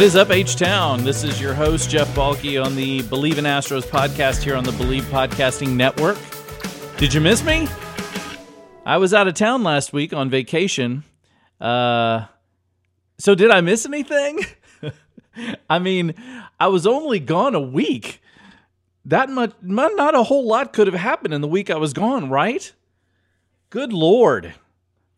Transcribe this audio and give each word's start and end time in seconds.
What 0.00 0.06
is 0.06 0.16
up, 0.16 0.30
H 0.30 0.56
Town? 0.56 1.04
This 1.04 1.24
is 1.24 1.38
your 1.38 1.52
host, 1.52 1.90
Jeff 1.90 2.08
Balke, 2.14 2.64
on 2.64 2.74
the 2.74 3.02
Bleav 3.02 3.36
in 3.36 3.44
Astros 3.44 3.82
podcast 3.82 4.42
here 4.42 4.56
on 4.56 4.64
the 4.64 4.70
Bleav 4.70 5.02
Podcasting 5.02 5.76
Network. 5.76 6.16
Did 6.96 7.12
you 7.12 7.20
miss 7.20 7.44
me? 7.44 7.68
I 8.86 8.96
was 8.96 9.12
out 9.12 9.28
of 9.28 9.34
town 9.34 9.62
last 9.62 9.92
week 9.92 10.14
on 10.14 10.30
vacation. 10.30 11.04
Uh, 11.60 12.24
so, 13.18 13.34
did 13.34 13.50
I 13.50 13.60
miss 13.60 13.84
anything? 13.84 14.40
I 15.68 15.78
mean, 15.78 16.14
I 16.58 16.68
was 16.68 16.86
only 16.86 17.20
gone 17.20 17.54
a 17.54 17.60
week. 17.60 18.22
That 19.04 19.28
much, 19.28 19.52
not 19.60 20.14
a 20.14 20.22
whole 20.22 20.46
lot 20.46 20.72
could 20.72 20.86
have 20.86 20.98
happened 20.98 21.34
in 21.34 21.42
the 21.42 21.46
week 21.46 21.68
I 21.68 21.76
was 21.76 21.92
gone, 21.92 22.30
right? 22.30 22.72
Good 23.68 23.92
Lord. 23.92 24.54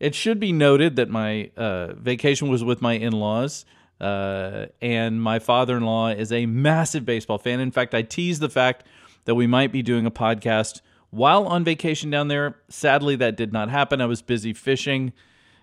It 0.01 0.13
should 0.13 0.41
be 0.41 0.51
noted 0.51 0.97
that 0.97 1.09
my 1.09 1.51
uh, 1.55 1.93
vacation 1.93 2.49
was 2.49 2.65
with 2.65 2.81
my 2.81 2.95
in 2.95 3.13
laws. 3.13 3.63
Uh, 4.03 4.67
and 4.81 5.21
my 5.21 5.39
father 5.39 5.77
in 5.77 5.83
law 5.83 6.09
is 6.09 6.31
a 6.33 6.45
massive 6.45 7.05
baseball 7.05 7.37
fan. 7.37 7.61
In 7.61 7.71
fact, 7.71 7.95
I 7.95 8.01
teased 8.01 8.41
the 8.41 8.49
fact 8.49 8.85
that 9.23 9.35
we 9.35 9.47
might 9.47 9.71
be 9.71 9.81
doing 9.81 10.05
a 10.05 10.11
podcast 10.11 10.81
while 11.09 11.47
on 11.47 11.63
vacation 11.63 12.09
down 12.09 12.27
there. 12.27 12.57
Sadly, 12.67 13.15
that 13.15 13.37
did 13.37 13.53
not 13.53 13.69
happen. 13.69 14.01
I 14.01 14.05
was 14.05 14.21
busy 14.21 14.51
fishing 14.51 15.13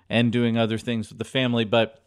and 0.09 0.33
doing 0.33 0.57
other 0.57 0.79
things 0.79 1.11
with 1.11 1.19
the 1.19 1.25
family, 1.25 1.67
but 1.67 2.03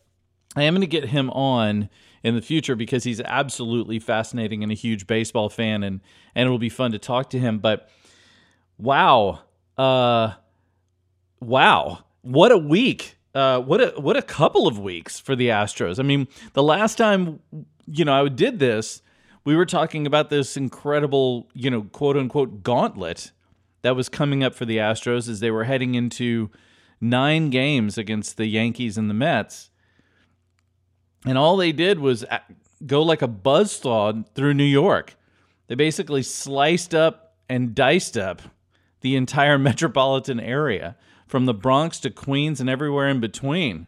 I 0.55 0.63
am 0.63 0.73
going 0.73 0.81
to 0.81 0.87
get 0.87 1.05
him 1.05 1.29
on 1.29 1.89
in 2.23 2.35
the 2.35 2.41
future 2.41 2.75
because 2.75 3.03
he's 3.03 3.21
absolutely 3.21 3.99
fascinating 3.99 4.63
and 4.63 4.71
a 4.71 4.75
huge 4.75 5.05
baseball 5.05 5.49
fan, 5.49 5.83
and 5.83 6.01
and 6.33 6.45
it'll 6.47 6.57
be 6.57 6.69
fun 6.69 6.93
to 6.93 6.99
talk 6.99 7.29
to 7.31 7.39
him. 7.39 7.59
But 7.59 7.89
wow, 8.77 9.41
uh, 9.77 10.33
wow, 11.41 12.05
what 12.21 12.51
a 12.51 12.57
week! 12.57 13.17
Uh, 13.33 13.59
what 13.59 13.81
a 13.81 13.99
what 13.99 14.15
a 14.15 14.21
couple 14.21 14.67
of 14.67 14.77
weeks 14.77 15.19
for 15.19 15.35
the 15.35 15.47
Astros. 15.47 15.99
I 15.99 16.03
mean, 16.03 16.27
the 16.53 16.63
last 16.63 16.97
time 16.97 17.39
you 17.87 18.05
know 18.05 18.25
I 18.25 18.29
did 18.29 18.59
this, 18.59 19.01
we 19.43 19.55
were 19.55 19.65
talking 19.65 20.05
about 20.05 20.29
this 20.29 20.55
incredible, 20.55 21.49
you 21.53 21.69
know, 21.69 21.83
quote 21.83 22.15
unquote 22.15 22.63
gauntlet 22.63 23.31
that 23.81 23.95
was 23.95 24.07
coming 24.07 24.43
up 24.43 24.53
for 24.53 24.65
the 24.65 24.77
Astros 24.77 25.27
as 25.27 25.39
they 25.39 25.51
were 25.51 25.63
heading 25.63 25.95
into 25.95 26.51
nine 27.01 27.49
games 27.49 27.97
against 27.97 28.37
the 28.37 28.45
Yankees 28.45 28.97
and 28.97 29.09
the 29.09 29.13
Mets. 29.13 29.69
And 31.25 31.37
all 31.37 31.57
they 31.57 31.71
did 31.71 31.99
was 31.99 32.23
go 32.85 33.01
like 33.01 33.21
a 33.21 33.27
buzzsaw 33.27 34.25
through 34.35 34.53
New 34.53 34.63
York. 34.63 35.15
They 35.67 35.75
basically 35.75 36.23
sliced 36.23 36.93
up 36.93 37.35
and 37.49 37.73
diced 37.73 38.17
up 38.17 38.41
the 39.01 39.15
entire 39.15 39.57
metropolitan 39.59 40.39
area 40.39 40.95
from 41.27 41.45
the 41.45 41.53
Bronx 41.53 41.99
to 42.01 42.09
Queens 42.09 42.59
and 42.59 42.69
everywhere 42.69 43.07
in 43.07 43.19
between. 43.19 43.87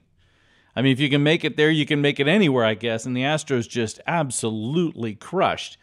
I 0.75 0.81
mean, 0.81 0.91
if 0.91 0.99
you 0.99 1.09
can 1.09 1.23
make 1.23 1.45
it 1.45 1.57
there, 1.57 1.71
you 1.71 1.85
can 1.85 2.01
make 2.01 2.19
it 2.19 2.27
anywhere, 2.27 2.65
I 2.65 2.73
guess. 2.73 3.05
And 3.05 3.15
the 3.15 3.21
Astros 3.21 3.69
just 3.69 3.99
absolutely 4.05 5.15
crushed. 5.15 5.77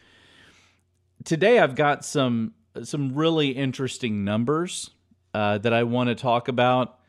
Today, 1.23 1.59
I've 1.59 1.75
got 1.75 2.05
some 2.05 2.53
some 2.83 3.13
really 3.13 3.49
interesting 3.49 4.23
numbers 4.23 4.91
uh, 5.33 5.59
that 5.59 5.73
I 5.73 5.83
want 5.83 6.09
to 6.09 6.15
talk 6.15 6.47
about. 6.47 6.99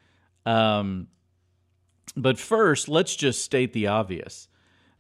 Um, 0.45 1.09
but 2.17 2.39
first, 2.39 2.89
let's 2.89 3.17
just 3.17 3.43
state 3.43 3.73
the 3.73 3.87
obvious. 3.87 4.49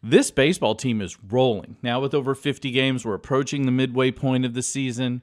This 0.02 0.30
baseball 0.30 0.74
team 0.74 1.00
is 1.00 1.22
rolling. 1.22 1.76
Now, 1.82 2.00
with 2.00 2.14
over 2.14 2.34
50 2.34 2.70
games, 2.70 3.04
we're 3.04 3.14
approaching 3.14 3.64
the 3.64 3.72
midway 3.72 4.10
point 4.10 4.44
of 4.44 4.54
the 4.54 4.62
season. 4.62 5.22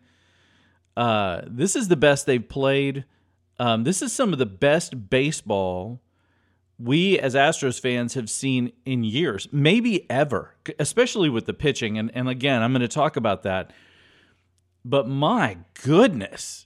Uh, 0.97 1.41
this 1.45 1.75
is 1.75 1.87
the 1.87 1.95
best 1.95 2.25
they've 2.25 2.47
played 2.47 3.05
um, 3.61 3.83
this 3.83 4.01
is 4.01 4.11
some 4.11 4.33
of 4.33 4.39
the 4.39 4.47
best 4.47 5.11
baseball 5.11 6.01
we 6.79 7.19
as 7.19 7.35
Astros 7.35 7.79
fans 7.79 8.15
have 8.15 8.27
seen 8.27 8.71
in 8.85 9.03
years, 9.03 9.47
maybe 9.51 10.09
ever, 10.09 10.55
especially 10.79 11.29
with 11.29 11.45
the 11.45 11.53
pitching. 11.53 11.95
And, 11.95 12.09
and 12.15 12.27
again, 12.27 12.63
I'm 12.63 12.71
going 12.71 12.81
to 12.81 12.87
talk 12.87 13.17
about 13.17 13.43
that. 13.43 13.71
But 14.83 15.07
my 15.07 15.59
goodness, 15.83 16.65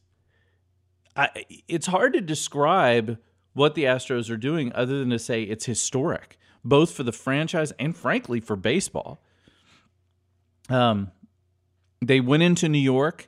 I, 1.17 1.45
it's 1.67 1.88
hard 1.88 2.13
to 2.13 2.22
describe 2.22 3.17
what 3.51 3.75
the 3.75 3.84
Astros 3.84 4.29
are 4.29 4.38
doing 4.38 4.72
other 4.72 4.97
than 4.97 5.09
to 5.09 5.19
say 5.19 5.44
it's 5.44 5.66
historic, 5.66 6.39
both 6.63 6.91
for 6.91 7.03
the 7.03 7.11
franchise 7.11 7.73
and 7.78 7.94
frankly 7.94 8.39
for 8.39 8.55
baseball. 8.55 9.22
Um, 10.69 11.11
they 12.01 12.22
went 12.22 12.44
into 12.44 12.69
New 12.69 12.78
York, 12.78 13.28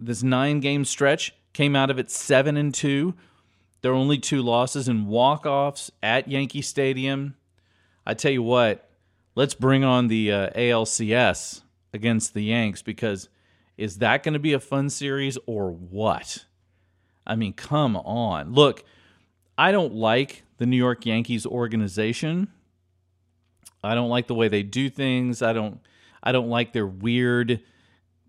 this 0.00 0.22
nine 0.22 0.60
game 0.60 0.86
stretch 0.86 1.34
came 1.52 1.76
out 1.76 1.90
of 1.90 1.98
it 1.98 2.10
seven 2.10 2.56
and 2.56 2.74
two. 2.74 3.14
There 3.80 3.92
are 3.92 3.96
only 3.96 4.18
two 4.18 4.42
losses 4.42 4.88
and 4.88 5.08
walk 5.08 5.44
offs 5.44 5.90
at 6.02 6.28
Yankee 6.28 6.62
Stadium. 6.62 7.34
I 8.06 8.14
tell 8.14 8.32
you 8.32 8.42
what, 8.42 8.88
let's 9.34 9.54
bring 9.54 9.84
on 9.84 10.08
the 10.08 10.32
uh, 10.32 10.50
ALCS 10.50 11.62
against 11.92 12.34
the 12.34 12.44
Yanks 12.44 12.82
because 12.82 13.28
is 13.76 13.98
that 13.98 14.22
going 14.22 14.34
to 14.34 14.38
be 14.38 14.52
a 14.52 14.60
fun 14.60 14.90
series 14.90 15.38
or 15.46 15.70
what? 15.70 16.44
I 17.26 17.36
mean, 17.36 17.52
come 17.52 17.96
on. 17.96 18.52
Look, 18.52 18.84
I 19.56 19.72
don't 19.72 19.94
like 19.94 20.44
the 20.58 20.66
New 20.66 20.76
York 20.76 21.06
Yankees 21.06 21.46
organization. 21.46 22.48
I 23.84 23.94
don't 23.94 24.10
like 24.10 24.26
the 24.26 24.34
way 24.34 24.48
they 24.48 24.62
do 24.62 24.88
things. 24.88 25.42
I 25.42 25.52
don't 25.52 25.80
I 26.22 26.32
don't 26.32 26.48
like 26.48 26.72
their 26.72 26.86
weird 26.86 27.60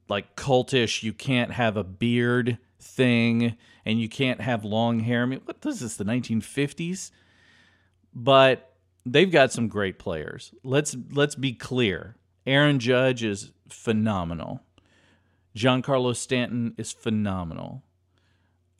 like 0.09 0.35
cultish 0.35 1.03
you 1.03 1.13
can't 1.13 1.51
have 1.51 1.78
a 1.78 1.84
beard 1.84 2.57
thing 2.84 3.56
and 3.86 4.00
you 4.00 4.10
can't 4.10 4.42
have 4.42 4.64
long 4.64 5.00
hair. 5.00 5.24
I 5.24 5.26
mean, 5.26 5.42
what 5.46 5.58
is 5.66 5.80
this, 5.80 5.98
the 5.98 6.06
1950s? 6.06 7.12
But 8.14 8.74
they've 9.06 9.32
got 9.32 9.52
some 9.52 9.68
great 9.68 10.00
players. 10.00 10.54
Let's 10.64 10.96
let's 11.12 11.36
be 11.36 11.54
clear. 11.54 12.16
Aaron 12.46 12.80
Judge 12.80 13.24
is 13.24 13.52
phenomenal. 13.70 14.62
Giancarlo 15.56 16.16
Stanton 16.16 16.74
is 16.78 16.92
phenomenal. 16.92 17.84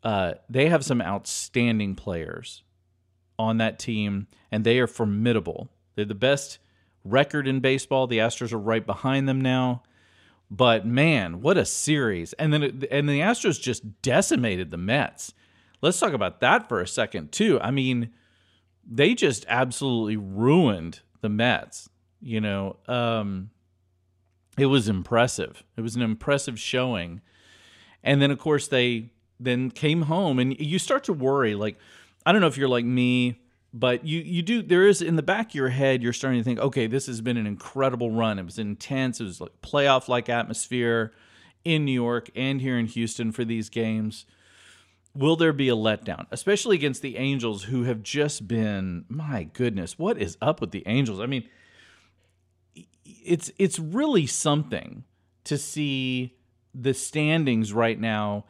Uh, 0.02 0.34
they 0.50 0.68
have 0.68 0.84
some 0.84 1.00
outstanding 1.00 1.94
players 1.94 2.62
on 3.38 3.58
that 3.58 3.78
team, 3.78 4.26
and 4.52 4.64
they 4.64 4.78
are 4.78 4.86
formidable. 4.86 5.70
They're 5.94 6.04
the 6.04 6.14
best 6.14 6.58
record 7.04 7.48
in 7.48 7.60
baseball. 7.60 8.06
The 8.06 8.18
Astros 8.18 8.52
are 8.52 8.58
right 8.58 8.84
behind 8.84 9.28
them 9.28 9.40
now. 9.40 9.82
But 10.56 10.86
man, 10.86 11.40
what 11.40 11.58
a 11.58 11.64
series! 11.64 12.32
And 12.34 12.52
then 12.52 12.62
it, 12.62 12.84
and 12.90 13.08
the 13.08 13.20
Astros 13.20 13.60
just 13.60 14.02
decimated 14.02 14.70
the 14.70 14.76
Mets. 14.76 15.34
Let's 15.82 15.98
talk 15.98 16.12
about 16.12 16.40
that 16.40 16.68
for 16.68 16.80
a 16.80 16.86
second 16.86 17.32
too. 17.32 17.58
I 17.60 17.72
mean, 17.72 18.10
they 18.88 19.14
just 19.14 19.44
absolutely 19.48 20.16
ruined 20.16 21.00
the 21.22 21.28
Mets. 21.28 21.88
You 22.20 22.40
know, 22.40 22.76
um, 22.86 23.50
it 24.56 24.66
was 24.66 24.88
impressive. 24.88 25.64
It 25.76 25.80
was 25.80 25.96
an 25.96 26.02
impressive 26.02 26.60
showing. 26.60 27.20
And 28.04 28.22
then 28.22 28.30
of 28.30 28.38
course 28.38 28.68
they 28.68 29.10
then 29.40 29.72
came 29.72 30.02
home 30.02 30.38
and 30.38 30.58
you 30.60 30.78
start 30.78 31.02
to 31.04 31.12
worry 31.12 31.56
like 31.56 31.76
I 32.24 32.30
don't 32.30 32.40
know 32.40 32.46
if 32.46 32.56
you're 32.56 32.68
like 32.68 32.84
me 32.84 33.40
but 33.74 34.06
you 34.06 34.20
you 34.20 34.40
do 34.40 34.62
there 34.62 34.86
is 34.86 35.02
in 35.02 35.16
the 35.16 35.22
back 35.22 35.48
of 35.48 35.54
your 35.56 35.68
head 35.68 36.00
you're 36.00 36.12
starting 36.12 36.38
to 36.38 36.44
think 36.44 36.60
okay 36.60 36.86
this 36.86 37.06
has 37.06 37.20
been 37.20 37.36
an 37.36 37.46
incredible 37.46 38.10
run. 38.10 38.38
It 38.38 38.44
was 38.44 38.58
intense. 38.58 39.20
It 39.20 39.24
was 39.24 39.40
like 39.40 39.60
playoff 39.60 40.08
like 40.08 40.28
atmosphere 40.28 41.12
in 41.64 41.84
New 41.84 41.92
York 41.92 42.30
and 42.36 42.60
here 42.60 42.78
in 42.78 42.86
Houston 42.86 43.32
for 43.32 43.44
these 43.44 43.68
games. 43.68 44.26
Will 45.16 45.36
there 45.36 45.52
be 45.52 45.68
a 45.68 45.74
letdown 45.74 46.26
especially 46.30 46.76
against 46.76 47.02
the 47.02 47.16
Angels 47.16 47.64
who 47.64 47.82
have 47.82 48.02
just 48.02 48.46
been 48.46 49.04
my 49.08 49.44
goodness 49.52 49.98
what 49.98 50.18
is 50.18 50.38
up 50.40 50.60
with 50.60 50.70
the 50.70 50.84
Angels? 50.86 51.18
I 51.18 51.26
mean 51.26 51.48
it's 53.04 53.50
it's 53.58 53.80
really 53.80 54.26
something 54.26 55.02
to 55.44 55.58
see 55.58 56.36
the 56.74 56.94
standings 56.94 57.72
right 57.72 57.98
now. 57.98 58.44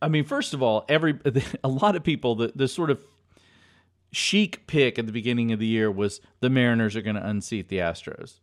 I 0.00 0.08
mean, 0.08 0.24
first 0.24 0.54
of 0.54 0.62
all, 0.62 0.84
every 0.88 1.18
a 1.64 1.68
lot 1.68 1.96
of 1.96 2.04
people 2.04 2.36
the 2.36 2.52
the 2.54 2.68
sort 2.68 2.90
of 2.90 3.00
chic 4.16 4.66
pick 4.66 4.98
at 4.98 5.06
the 5.06 5.12
beginning 5.12 5.52
of 5.52 5.58
the 5.58 5.66
year 5.66 5.90
was 5.90 6.20
the 6.40 6.50
Mariners 6.50 6.96
are 6.96 7.02
going 7.02 7.16
to 7.16 7.26
unseat 7.26 7.68
the 7.68 7.78
Astros. 7.78 8.40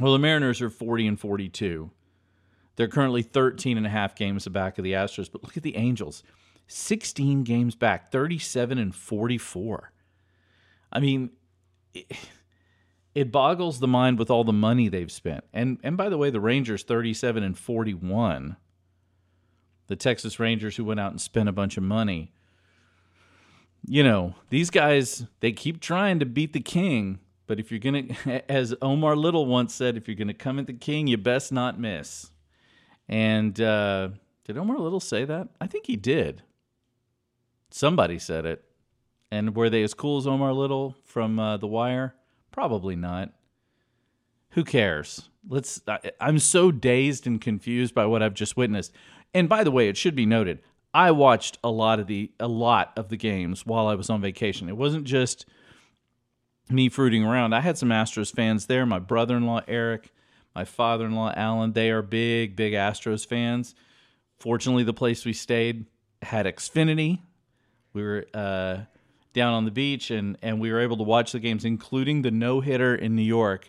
Well, 0.00 0.12
the 0.12 0.18
Mariners 0.18 0.60
are 0.60 0.70
40 0.70 1.06
and 1.06 1.20
42. 1.20 1.90
They're 2.76 2.88
currently 2.88 3.22
13 3.22 3.76
and 3.76 3.86
a 3.86 3.90
half 3.90 4.16
games 4.16 4.48
back 4.48 4.78
of 4.78 4.84
the 4.84 4.92
Astros, 4.92 5.30
but 5.30 5.44
look 5.44 5.56
at 5.56 5.62
the 5.62 5.76
Angels. 5.76 6.22
16 6.66 7.44
games 7.44 7.74
back, 7.74 8.10
37 8.10 8.78
and 8.78 8.94
44. 8.94 9.92
I 10.92 11.00
mean, 11.00 11.30
it, 11.92 12.10
it 13.14 13.32
boggles 13.32 13.80
the 13.80 13.88
mind 13.88 14.18
with 14.18 14.30
all 14.30 14.44
the 14.44 14.52
money 14.52 14.88
they've 14.88 15.12
spent. 15.12 15.44
And 15.52 15.78
and 15.82 15.96
by 15.96 16.08
the 16.08 16.18
way, 16.18 16.30
the 16.30 16.40
Rangers 16.40 16.82
37 16.82 17.42
and 17.42 17.56
41. 17.56 18.56
The 19.86 19.96
Texas 19.96 20.40
Rangers 20.40 20.76
who 20.76 20.84
went 20.84 21.00
out 21.00 21.10
and 21.10 21.20
spent 21.20 21.48
a 21.48 21.52
bunch 21.52 21.76
of 21.76 21.82
money 21.82 22.32
you 23.86 24.02
know, 24.02 24.34
these 24.50 24.70
guys, 24.70 25.26
they 25.40 25.52
keep 25.52 25.80
trying 25.80 26.18
to 26.20 26.26
beat 26.26 26.52
the 26.52 26.60
king. 26.60 27.18
But 27.46 27.60
if 27.60 27.70
you're 27.70 27.80
going 27.80 28.08
to, 28.24 28.50
as 28.50 28.74
Omar 28.80 29.16
Little 29.16 29.46
once 29.46 29.74
said, 29.74 29.96
if 29.96 30.08
you're 30.08 30.16
going 30.16 30.28
to 30.28 30.34
come 30.34 30.58
at 30.58 30.66
the 30.66 30.72
king, 30.72 31.06
you 31.06 31.16
best 31.16 31.52
not 31.52 31.78
miss. 31.78 32.30
And 33.08 33.60
uh, 33.60 34.10
did 34.44 34.56
Omar 34.56 34.78
Little 34.78 35.00
say 35.00 35.24
that? 35.24 35.48
I 35.60 35.66
think 35.66 35.86
he 35.86 35.96
did. 35.96 36.42
Somebody 37.70 38.18
said 38.18 38.46
it. 38.46 38.64
And 39.30 39.56
were 39.56 39.68
they 39.68 39.82
as 39.82 39.94
cool 39.94 40.18
as 40.18 40.26
Omar 40.26 40.52
Little 40.52 40.96
from 41.04 41.38
uh, 41.38 41.56
The 41.56 41.66
Wire? 41.66 42.14
Probably 42.52 42.94
not. 42.94 43.32
Who 44.50 44.62
cares? 44.62 45.28
Let's. 45.48 45.82
I, 45.88 45.98
I'm 46.20 46.38
so 46.38 46.70
dazed 46.70 47.26
and 47.26 47.40
confused 47.40 47.94
by 47.94 48.06
what 48.06 48.22
I've 48.22 48.34
just 48.34 48.56
witnessed. 48.56 48.92
And 49.34 49.48
by 49.48 49.64
the 49.64 49.72
way, 49.72 49.88
it 49.88 49.96
should 49.96 50.14
be 50.14 50.26
noted, 50.26 50.60
I 50.94 51.10
watched 51.10 51.58
a 51.64 51.70
lot 51.70 51.98
of 51.98 52.06
the 52.06 52.30
a 52.38 52.46
lot 52.46 52.92
of 52.96 53.08
the 53.08 53.16
games 53.16 53.66
while 53.66 53.88
I 53.88 53.96
was 53.96 54.08
on 54.08 54.20
vacation. 54.20 54.68
It 54.68 54.76
wasn't 54.76 55.04
just 55.04 55.44
me 56.70 56.88
fruiting 56.88 57.24
around. 57.24 57.52
I 57.52 57.60
had 57.60 57.76
some 57.76 57.88
Astros 57.88 58.32
fans 58.32 58.66
there. 58.66 58.86
My 58.86 59.00
brother-in-law 59.00 59.62
Eric, 59.66 60.12
my 60.54 60.64
father-in-law 60.64 61.32
Alan. 61.36 61.72
They 61.72 61.90
are 61.90 62.00
big, 62.00 62.54
big 62.54 62.74
Astros 62.74 63.26
fans. 63.26 63.74
Fortunately, 64.38 64.84
the 64.84 64.94
place 64.94 65.24
we 65.24 65.32
stayed 65.32 65.86
had 66.22 66.46
Xfinity. 66.46 67.18
We 67.92 68.02
were 68.02 68.26
uh, 68.32 68.78
down 69.32 69.54
on 69.54 69.64
the 69.64 69.72
beach, 69.72 70.12
and 70.12 70.38
and 70.42 70.60
we 70.60 70.72
were 70.72 70.80
able 70.80 70.96
to 70.98 71.02
watch 71.02 71.32
the 71.32 71.40
games, 71.40 71.64
including 71.64 72.22
the 72.22 72.30
no 72.30 72.60
hitter 72.60 72.94
in 72.94 73.16
New 73.16 73.22
York, 73.22 73.68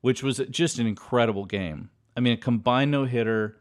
which 0.00 0.24
was 0.24 0.38
just 0.50 0.80
an 0.80 0.88
incredible 0.88 1.44
game. 1.44 1.90
I 2.16 2.20
mean, 2.20 2.32
a 2.34 2.36
combined 2.36 2.90
no 2.90 3.04
hitter 3.04 3.56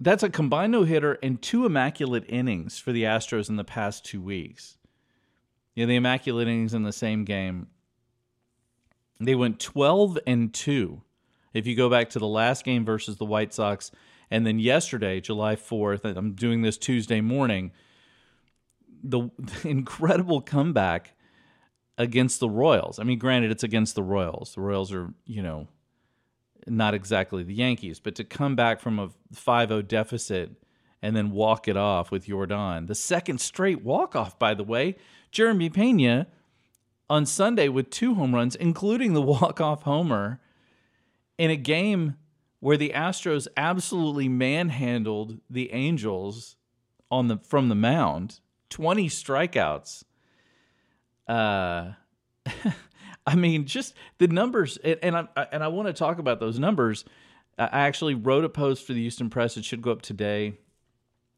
that's 0.00 0.22
a 0.22 0.30
combined 0.30 0.72
no 0.72 0.84
hitter 0.84 1.18
and 1.22 1.40
two 1.40 1.66
immaculate 1.66 2.24
innings 2.28 2.78
for 2.78 2.90
the 2.90 3.02
Astros 3.04 3.48
in 3.48 3.56
the 3.56 3.64
past 3.64 4.04
two 4.04 4.20
weeks. 4.20 4.78
Yeah, 5.74 5.86
the 5.86 5.96
immaculate 5.96 6.48
innings 6.48 6.74
in 6.74 6.82
the 6.82 6.92
same 6.92 7.24
game. 7.24 7.68
They 9.20 9.34
went 9.34 9.60
12 9.60 10.18
and 10.26 10.52
2. 10.52 11.02
If 11.52 11.66
you 11.66 11.76
go 11.76 11.90
back 11.90 12.10
to 12.10 12.18
the 12.18 12.26
last 12.26 12.64
game 12.64 12.84
versus 12.84 13.18
the 13.18 13.26
White 13.26 13.52
Sox, 13.52 13.90
and 14.30 14.46
then 14.46 14.58
yesterday, 14.58 15.20
July 15.20 15.56
4th, 15.56 16.04
I'm 16.04 16.32
doing 16.32 16.62
this 16.62 16.78
Tuesday 16.78 17.20
morning, 17.20 17.72
the 19.02 19.28
incredible 19.64 20.40
comeback 20.40 21.14
against 21.98 22.40
the 22.40 22.48
Royals. 22.48 22.98
I 22.98 23.02
mean, 23.02 23.18
granted, 23.18 23.50
it's 23.50 23.64
against 23.64 23.94
the 23.94 24.02
Royals. 24.02 24.54
The 24.54 24.62
Royals 24.62 24.92
are, 24.92 25.12
you 25.26 25.42
know, 25.42 25.68
not 26.66 26.94
exactly 26.94 27.42
the 27.42 27.54
Yankees, 27.54 28.00
but 28.00 28.14
to 28.16 28.24
come 28.24 28.56
back 28.56 28.80
from 28.80 28.98
a 28.98 29.10
5-0 29.34 29.86
deficit 29.86 30.52
and 31.02 31.16
then 31.16 31.30
walk 31.30 31.66
it 31.68 31.76
off 31.76 32.10
with 32.10 32.26
Yordan. 32.26 32.86
The 32.86 32.94
second 32.94 33.40
straight 33.40 33.82
walk-off, 33.82 34.38
by 34.38 34.54
the 34.54 34.64
way, 34.64 34.96
Jeremy 35.30 35.70
Pena 35.70 36.26
on 37.08 37.26
Sunday 37.26 37.68
with 37.68 37.90
two 37.90 38.14
home 38.14 38.34
runs, 38.34 38.54
including 38.54 39.14
the 39.14 39.22
walk-off 39.22 39.82
homer 39.82 40.40
in 41.38 41.50
a 41.50 41.56
game 41.56 42.16
where 42.60 42.76
the 42.76 42.92
Astros 42.94 43.48
absolutely 43.56 44.28
manhandled 44.28 45.40
the 45.48 45.72
Angels 45.72 46.56
on 47.10 47.28
the 47.28 47.38
from 47.38 47.68
the 47.68 47.74
mound. 47.74 48.40
20 48.68 49.08
strikeouts. 49.08 50.04
Uh 51.26 51.92
I 53.26 53.34
mean, 53.34 53.66
just 53.66 53.94
the 54.18 54.28
numbers, 54.28 54.76
and 54.78 55.16
I 55.16 55.26
and 55.52 55.62
I 55.62 55.68
want 55.68 55.88
to 55.88 55.92
talk 55.92 56.18
about 56.18 56.40
those 56.40 56.58
numbers. 56.58 57.04
I 57.58 57.80
actually 57.80 58.14
wrote 58.14 58.44
a 58.44 58.48
post 58.48 58.86
for 58.86 58.94
the 58.94 59.00
Houston 59.00 59.28
Press. 59.28 59.56
It 59.56 59.64
should 59.64 59.82
go 59.82 59.92
up 59.92 60.02
today. 60.02 60.54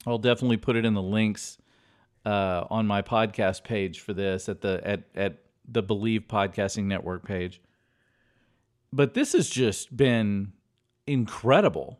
I'll 0.07 0.19
definitely 0.19 0.57
put 0.57 0.77
it 0.77 0.85
in 0.85 0.95
the 0.95 1.03
links 1.03 1.59
uh, 2.25 2.65
on 2.71 2.87
my 2.87 3.03
podcast 3.03 3.65
page 3.65 4.01
for 4.01 4.13
this 4.13 4.49
at 4.49 4.61
the 4.61 4.81
at 4.85 5.03
at 5.15 5.39
the 5.67 5.83
Bleav 5.83 6.27
Podcasting 6.27 6.85
Network 6.85 7.25
page. 7.25 7.61
But 8.93 9.15
this 9.15 9.33
has 9.33 9.49
just 9.49 9.97
been 9.97 10.53
incredible, 11.07 11.99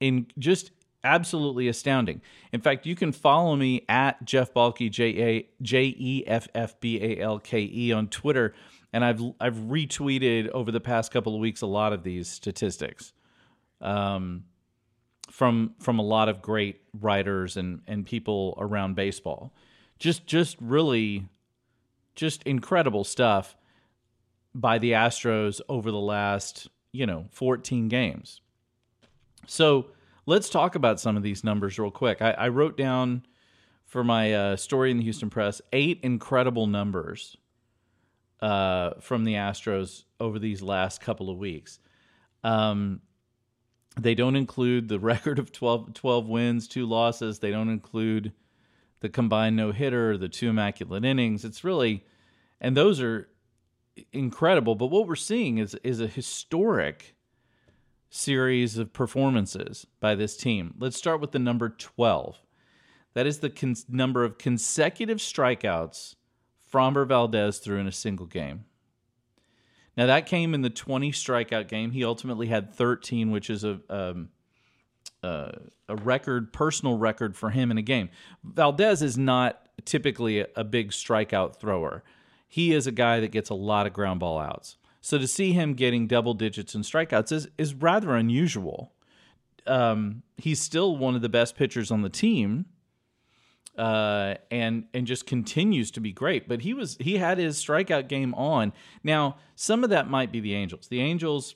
in 0.00 0.26
just 0.38 0.70
absolutely 1.04 1.68
astounding. 1.68 2.20
In 2.52 2.60
fact, 2.60 2.86
you 2.86 2.96
can 2.96 3.12
follow 3.12 3.56
me 3.56 3.84
at 3.88 4.24
Jeff 4.24 4.52
Balke 4.52 4.90
J 4.90 5.22
A 5.22 5.48
J 5.62 5.94
E 5.96 6.24
F 6.26 6.48
F 6.54 6.78
B 6.80 7.00
A 7.02 7.20
L 7.20 7.38
K 7.38 7.70
E 7.72 7.92
on 7.92 8.08
Twitter 8.08 8.54
and 8.94 9.04
I've 9.04 9.20
I've 9.40 9.56
retweeted 9.56 10.48
over 10.50 10.70
the 10.70 10.80
past 10.80 11.10
couple 11.10 11.34
of 11.34 11.40
weeks 11.40 11.62
a 11.62 11.66
lot 11.66 11.92
of 11.92 12.04
these 12.04 12.28
statistics 12.28 13.12
um, 13.80 14.44
from 15.28 15.74
from 15.80 15.98
a 15.98 16.02
lot 16.02 16.28
of 16.28 16.40
great 16.40 16.80
writers 17.00 17.56
and 17.56 17.82
and 17.88 18.06
people 18.06 18.54
around 18.56 18.94
baseball. 18.94 19.52
Just 19.98 20.26
just 20.28 20.56
really 20.60 21.26
just 22.14 22.44
incredible 22.44 23.02
stuff 23.02 23.56
by 24.54 24.78
the 24.78 24.92
Astros 24.92 25.60
over 25.68 25.90
the 25.90 25.98
last, 25.98 26.68
you 26.92 27.04
know, 27.06 27.26
14 27.32 27.88
games. 27.88 28.40
So, 29.48 29.86
let's 30.26 30.48
talk 30.48 30.76
about 30.76 31.00
some 31.00 31.16
of 31.16 31.24
these 31.24 31.42
numbers 31.42 31.76
real 31.76 31.90
quick. 31.90 32.22
I, 32.22 32.30
I 32.30 32.48
wrote 32.48 32.76
down 32.76 33.26
for 33.84 34.04
my 34.04 34.32
uh, 34.32 34.56
story 34.56 34.92
in 34.92 34.98
the 34.98 35.02
Houston 35.02 35.28
Press 35.28 35.60
eight 35.72 35.98
incredible 36.04 36.68
numbers 36.68 37.36
uh, 38.40 38.94
from 39.00 39.24
the 39.24 39.34
Astros 39.34 40.04
over 40.20 40.38
these 40.38 40.62
last 40.62 41.00
couple 41.00 41.30
of 41.30 41.38
weeks. 41.38 41.78
Um, 42.42 43.00
they 43.98 44.14
don't 44.14 44.36
include 44.36 44.88
the 44.88 44.98
record 45.00 45.38
of 45.38 45.52
12, 45.52 45.94
12 45.94 46.28
wins, 46.28 46.68
two 46.68 46.86
losses. 46.86 47.38
They 47.38 47.50
don't 47.50 47.70
include 47.70 48.32
the 49.00 49.08
combined 49.08 49.56
no 49.56 49.72
hitter, 49.72 50.16
the 50.16 50.28
two 50.28 50.50
immaculate 50.50 51.04
innings. 51.04 51.44
It's 51.44 51.64
really, 51.64 52.04
and 52.60 52.76
those 52.76 53.00
are 53.00 53.28
incredible. 54.12 54.74
But 54.74 54.86
what 54.86 55.06
we're 55.06 55.16
seeing 55.16 55.58
is 55.58 55.74
is 55.84 56.00
a 56.00 56.06
historic 56.06 57.14
series 58.10 58.78
of 58.78 58.92
performances 58.92 59.86
by 60.00 60.14
this 60.14 60.36
team. 60.36 60.74
Let's 60.78 60.96
start 60.96 61.20
with 61.20 61.32
the 61.32 61.38
number 61.38 61.68
12. 61.68 62.40
That 63.14 63.26
is 63.26 63.40
the 63.40 63.50
con- 63.50 63.74
number 63.88 64.24
of 64.24 64.38
consecutive 64.38 65.18
strikeouts 65.18 66.14
Framber 66.74 67.06
Valdez 67.06 67.58
threw 67.58 67.78
in 67.78 67.86
a 67.86 67.92
single 67.92 68.26
game. 68.26 68.64
Now 69.96 70.06
that 70.06 70.26
came 70.26 70.54
in 70.54 70.62
the 70.62 70.70
20 70.70 71.12
strikeout 71.12 71.68
game. 71.68 71.92
He 71.92 72.04
ultimately 72.04 72.48
had 72.48 72.74
13, 72.74 73.30
which 73.30 73.48
is 73.48 73.62
a 73.62 73.78
um, 73.88 74.30
uh, 75.22 75.52
a 75.88 75.96
record, 75.96 76.52
personal 76.52 76.98
record 76.98 77.36
for 77.36 77.50
him 77.50 77.70
in 77.70 77.78
a 77.78 77.82
game. 77.82 78.10
Valdez 78.42 79.02
is 79.02 79.16
not 79.16 79.68
typically 79.84 80.40
a, 80.40 80.46
a 80.56 80.64
big 80.64 80.90
strikeout 80.90 81.56
thrower. 81.56 82.02
He 82.48 82.72
is 82.72 82.86
a 82.86 82.92
guy 82.92 83.20
that 83.20 83.30
gets 83.30 83.50
a 83.50 83.54
lot 83.54 83.86
of 83.86 83.92
ground 83.92 84.20
ball 84.20 84.38
outs. 84.38 84.76
So 85.00 85.18
to 85.18 85.26
see 85.26 85.52
him 85.52 85.74
getting 85.74 86.06
double 86.06 86.34
digits 86.34 86.74
in 86.74 86.82
strikeouts 86.82 87.30
is 87.30 87.48
is 87.56 87.74
rather 87.74 88.16
unusual. 88.16 88.92
Um, 89.66 90.22
he's 90.36 90.60
still 90.60 90.96
one 90.96 91.14
of 91.14 91.22
the 91.22 91.28
best 91.28 91.56
pitchers 91.56 91.90
on 91.90 92.02
the 92.02 92.10
team, 92.10 92.66
uh, 93.76 94.34
and 94.50 94.84
and 94.94 95.06
just 95.06 95.26
continues 95.26 95.90
to 95.92 96.00
be 96.00 96.12
great. 96.12 96.48
But 96.48 96.62
he 96.62 96.74
was 96.74 96.96
he 97.00 97.16
had 97.16 97.38
his 97.38 97.62
strikeout 97.62 98.08
game 98.08 98.34
on. 98.34 98.72
Now 99.02 99.36
some 99.56 99.84
of 99.84 99.90
that 99.90 100.08
might 100.08 100.32
be 100.32 100.40
the 100.40 100.54
Angels. 100.54 100.88
The 100.88 101.00
Angels 101.00 101.54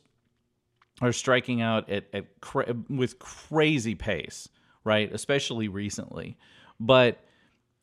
are 1.01 1.13
striking 1.13 1.63
out 1.63 1.89
at, 1.89 2.07
at 2.13 2.41
cra- 2.41 2.77
with 2.89 3.19
crazy 3.19 3.95
pace, 3.95 4.49
right? 4.85 5.13
Especially 5.13 5.69
recently, 5.69 6.37
but 6.81 7.25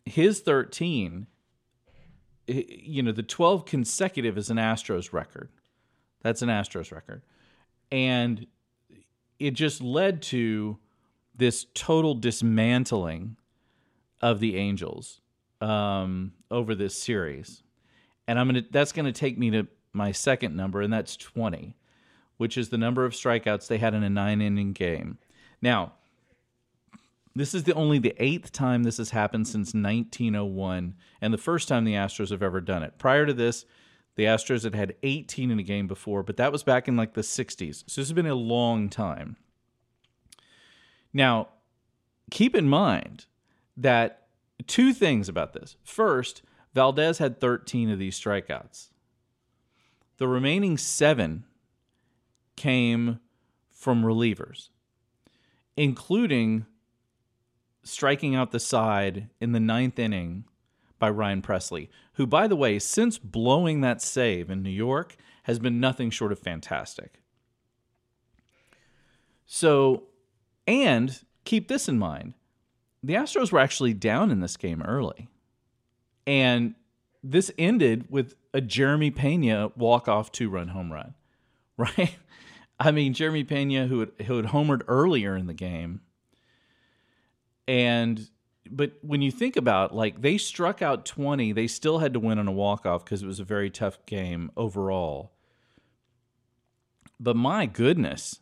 his 0.05 0.39
thirteen. 0.41 1.27
You 2.47 3.01
know, 3.01 3.11
the 3.11 3.23
12 3.23 3.65
consecutive 3.65 4.37
is 4.37 4.51
an 4.51 4.57
Astros 4.57 5.11
record. 5.11 5.49
That's 6.21 6.43
an 6.43 6.49
Astros 6.49 6.91
record. 6.91 7.23
And 7.91 8.45
it 9.39 9.55
just 9.55 9.81
led 9.81 10.21
to 10.23 10.77
this 11.35 11.65
total 11.73 12.13
dismantling 12.13 13.37
of 14.25 14.39
the 14.39 14.55
Angels 14.57 15.21
um, 15.61 16.33
over 16.49 16.73
this 16.73 16.97
series, 16.97 17.61
and 18.27 18.39
I'm 18.39 18.47
gonna. 18.47 18.63
That's 18.71 18.91
gonna 18.91 19.11
take 19.11 19.37
me 19.37 19.51
to 19.51 19.67
my 19.93 20.11
second 20.11 20.55
number, 20.55 20.81
and 20.81 20.91
that's 20.91 21.15
20, 21.15 21.75
which 22.37 22.57
is 22.57 22.69
the 22.69 22.77
number 22.77 23.05
of 23.05 23.13
strikeouts 23.13 23.67
they 23.67 23.77
had 23.77 23.93
in 23.93 24.01
a 24.01 24.09
nine 24.09 24.41
inning 24.41 24.73
game. 24.73 25.19
Now, 25.61 25.93
this 27.35 27.53
is 27.53 27.65
the 27.65 27.75
only 27.75 27.99
the 27.99 28.15
eighth 28.17 28.51
time 28.51 28.81
this 28.81 28.97
has 28.97 29.11
happened 29.11 29.47
since 29.47 29.75
1901, 29.75 30.95
and 31.21 31.31
the 31.31 31.37
first 31.37 31.67
time 31.67 31.85
the 31.85 31.93
Astros 31.93 32.31
have 32.31 32.41
ever 32.41 32.61
done 32.61 32.81
it. 32.81 32.97
Prior 32.97 33.27
to 33.27 33.33
this, 33.33 33.67
the 34.15 34.23
Astros 34.23 34.63
had 34.63 34.73
had 34.73 34.95
18 35.03 35.51
in 35.51 35.59
a 35.59 35.63
game 35.63 35.85
before, 35.85 36.23
but 36.23 36.37
that 36.37 36.51
was 36.51 36.63
back 36.63 36.87
in 36.87 36.97
like 36.97 37.13
the 37.13 37.21
60s. 37.21 37.83
So 37.85 38.01
this 38.01 38.07
has 38.07 38.13
been 38.13 38.25
a 38.25 38.33
long 38.33 38.89
time. 38.89 39.37
Now, 41.13 41.49
keep 42.31 42.55
in 42.55 42.67
mind 42.67 43.27
that 43.77 44.27
two 44.67 44.93
things 44.93 45.29
about 45.29 45.53
this. 45.53 45.75
First, 45.83 46.41
Valdez 46.73 47.17
had 47.17 47.39
13 47.39 47.89
of 47.89 47.99
these 47.99 48.19
strikeouts. 48.19 48.89
The 50.17 50.27
remaining 50.27 50.77
seven 50.77 51.45
came 52.55 53.19
from 53.71 54.03
relievers, 54.03 54.69
including 55.75 56.65
striking 57.83 58.35
out 58.35 58.51
the 58.51 58.59
side 58.59 59.29
in 59.39 59.51
the 59.51 59.59
ninth 59.59 59.99
inning 59.99 60.45
by 60.97 61.09
Ryan 61.09 61.41
Pressly, 61.41 61.89
who, 62.13 62.25
by 62.25 62.47
the 62.47 62.55
way, 62.55 62.79
since 62.79 63.17
blowing 63.17 63.81
that 63.81 64.01
save 64.01 64.49
in 64.49 64.63
New 64.63 64.69
York, 64.69 65.15
has 65.43 65.59
been 65.59 65.79
nothing 65.79 66.09
short 66.09 66.31
of 66.31 66.39
fantastic. 66.39 67.21
So, 69.45 70.03
and 70.65 71.21
keep 71.43 71.67
this 71.67 71.87
in 71.87 71.99
mind 71.99 72.33
the 73.05 73.13
Astros 73.13 73.51
were 73.51 73.59
actually 73.59 73.93
down 73.93 74.31
in 74.31 74.39
this 74.39 74.57
game 74.57 74.81
early. 74.81 75.29
And 76.25 76.75
this 77.23 77.51
ended 77.57 78.05
with 78.09 78.35
a 78.53 78.61
Jeremy 78.61 79.11
Pena 79.11 79.71
walk 79.75 80.07
off 80.07 80.31
two 80.31 80.49
run 80.49 80.69
home 80.69 80.91
run, 80.91 81.13
right? 81.77 82.15
I 82.79 82.91
mean, 82.91 83.13
Jeremy 83.13 83.43
Pena, 83.43 83.87
who 83.87 84.01
had, 84.01 84.11
who 84.25 84.37
had 84.37 84.47
homered 84.47 84.81
earlier 84.87 85.35
in 85.35 85.47
the 85.47 85.53
game, 85.53 86.01
and 87.67 88.29
but 88.69 88.93
when 89.01 89.21
you 89.21 89.31
think 89.31 89.55
about 89.55 89.93
like 89.93 90.21
they 90.21 90.37
struck 90.37 90.81
out 90.81 91.05
20 91.05 91.51
they 91.51 91.67
still 91.67 91.99
had 91.99 92.13
to 92.13 92.19
win 92.19 92.39
on 92.39 92.47
a 92.47 92.51
walk-off 92.51 93.05
because 93.05 93.21
it 93.21 93.27
was 93.27 93.39
a 93.39 93.43
very 93.43 93.69
tough 93.69 94.03
game 94.05 94.51
overall 94.57 95.31
but 97.19 97.35
my 97.35 97.65
goodness 97.65 98.39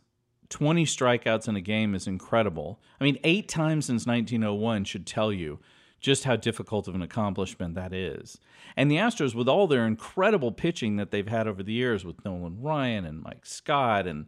20 0.54 0.84
strikeouts 0.84 1.48
in 1.48 1.56
a 1.56 1.60
game 1.60 1.94
is 1.94 2.06
incredible 2.06 2.80
i 3.00 3.04
mean 3.04 3.18
eight 3.24 3.48
times 3.48 3.86
since 3.86 4.06
1901 4.06 4.84
should 4.84 5.06
tell 5.06 5.32
you 5.32 5.58
just 6.00 6.24
how 6.24 6.36
difficult 6.36 6.86
of 6.86 6.94
an 6.94 7.02
accomplishment 7.02 7.74
that 7.74 7.92
is 7.92 8.38
and 8.76 8.90
the 8.90 8.96
astros 8.96 9.34
with 9.34 9.48
all 9.48 9.66
their 9.66 9.86
incredible 9.86 10.52
pitching 10.52 10.96
that 10.96 11.10
they've 11.10 11.28
had 11.28 11.48
over 11.48 11.62
the 11.62 11.72
years 11.72 12.04
with 12.04 12.24
nolan 12.24 12.60
ryan 12.60 13.04
and 13.04 13.22
mike 13.22 13.44
scott 13.44 14.06
and 14.06 14.26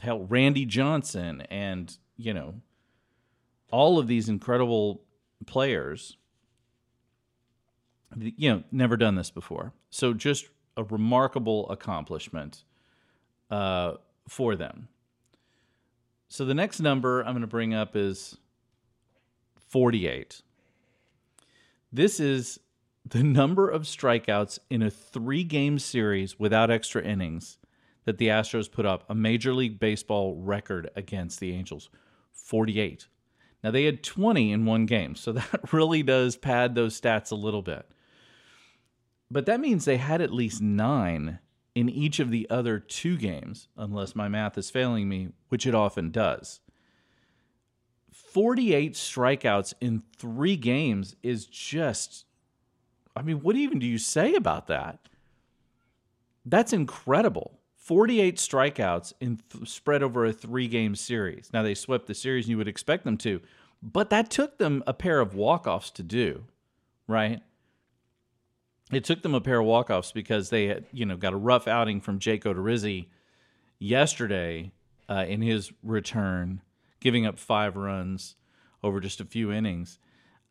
hell 0.00 0.20
randy 0.20 0.64
johnson 0.64 1.40
and 1.50 1.98
you 2.16 2.32
know 2.32 2.54
all 3.70 3.98
of 3.98 4.06
these 4.06 4.28
incredible 4.28 5.02
players, 5.46 6.16
you 8.16 8.50
know, 8.50 8.62
never 8.72 8.96
done 8.96 9.14
this 9.14 9.30
before. 9.30 9.72
So 9.90 10.14
just 10.14 10.48
a 10.76 10.84
remarkable 10.84 11.68
accomplishment 11.70 12.64
uh, 13.50 13.94
for 14.28 14.56
them. 14.56 14.88
So 16.28 16.44
the 16.44 16.54
next 16.54 16.80
number 16.80 17.20
I'm 17.20 17.32
going 17.32 17.40
to 17.40 17.46
bring 17.46 17.74
up 17.74 17.96
is 17.96 18.36
48. 19.56 20.42
This 21.90 22.20
is 22.20 22.60
the 23.04 23.22
number 23.22 23.68
of 23.68 23.82
strikeouts 23.82 24.58
in 24.68 24.82
a 24.82 24.90
three 24.90 25.42
game 25.42 25.78
series 25.78 26.38
without 26.38 26.70
extra 26.70 27.02
innings 27.02 27.56
that 28.04 28.18
the 28.18 28.28
Astros 28.28 28.70
put 28.70 28.86
up, 28.86 29.04
a 29.08 29.14
Major 29.14 29.54
League 29.54 29.80
Baseball 29.80 30.36
record 30.36 30.90
against 30.94 31.40
the 31.40 31.52
Angels 31.52 31.88
48. 32.32 33.06
Now 33.64 33.70
they 33.70 33.84
had 33.84 34.02
20 34.02 34.52
in 34.52 34.66
one 34.66 34.86
game, 34.86 35.14
so 35.14 35.32
that 35.32 35.72
really 35.72 36.02
does 36.02 36.36
pad 36.36 36.74
those 36.74 37.00
stats 37.00 37.32
a 37.32 37.36
little 37.36 37.62
bit. 37.62 37.86
But 39.30 39.46
that 39.46 39.60
means 39.60 39.84
they 39.84 39.96
had 39.96 40.20
at 40.20 40.32
least 40.32 40.60
nine 40.60 41.38
in 41.78 41.88
each 41.88 42.18
of 42.18 42.32
the 42.32 42.44
other 42.50 42.80
two 42.80 43.16
games, 43.16 43.68
unless 43.76 44.16
my 44.16 44.26
math 44.26 44.58
is 44.58 44.68
failing 44.68 45.08
me, 45.08 45.28
which 45.48 45.64
it 45.64 45.76
often 45.76 46.10
does. 46.10 46.58
48 48.10 48.94
strikeouts 48.94 49.74
in 49.80 50.02
three 50.16 50.56
games 50.56 51.14
is 51.22 51.46
just, 51.46 52.24
I 53.14 53.22
mean, 53.22 53.42
what 53.42 53.54
even 53.54 53.78
do 53.78 53.86
you 53.86 53.96
say 53.96 54.34
about 54.34 54.66
that? 54.66 54.98
That's 56.44 56.72
incredible. 56.72 57.60
48 57.76 58.38
strikeouts 58.38 59.12
in 59.20 59.38
th- 59.48 59.68
spread 59.68 60.02
over 60.02 60.26
a 60.26 60.32
three 60.32 60.66
game 60.66 60.96
series. 60.96 61.48
Now 61.52 61.62
they 61.62 61.76
swept 61.76 62.08
the 62.08 62.14
series 62.14 62.46
and 62.46 62.50
you 62.50 62.58
would 62.58 62.66
expect 62.66 63.04
them 63.04 63.18
to, 63.18 63.40
but 63.80 64.10
that 64.10 64.30
took 64.32 64.58
them 64.58 64.82
a 64.88 64.92
pair 64.92 65.20
of 65.20 65.36
walk-offs 65.36 65.90
to 65.92 66.02
do, 66.02 66.42
right? 67.06 67.40
It 68.90 69.04
took 69.04 69.22
them 69.22 69.34
a 69.34 69.40
pair 69.40 69.60
of 69.60 69.66
walk-offs 69.66 70.12
because 70.12 70.50
they 70.50 70.66
had, 70.66 70.86
you 70.92 71.04
know, 71.04 71.16
got 71.16 71.34
a 71.34 71.36
rough 71.36 71.68
outing 71.68 72.00
from 72.00 72.18
Jake 72.18 72.44
Odorizzi 72.44 73.08
yesterday 73.78 74.72
uh, 75.08 75.26
in 75.28 75.42
his 75.42 75.72
return, 75.82 76.62
giving 77.00 77.26
up 77.26 77.38
five 77.38 77.76
runs 77.76 78.36
over 78.82 79.00
just 79.00 79.20
a 79.20 79.24
few 79.24 79.52
innings. 79.52 79.98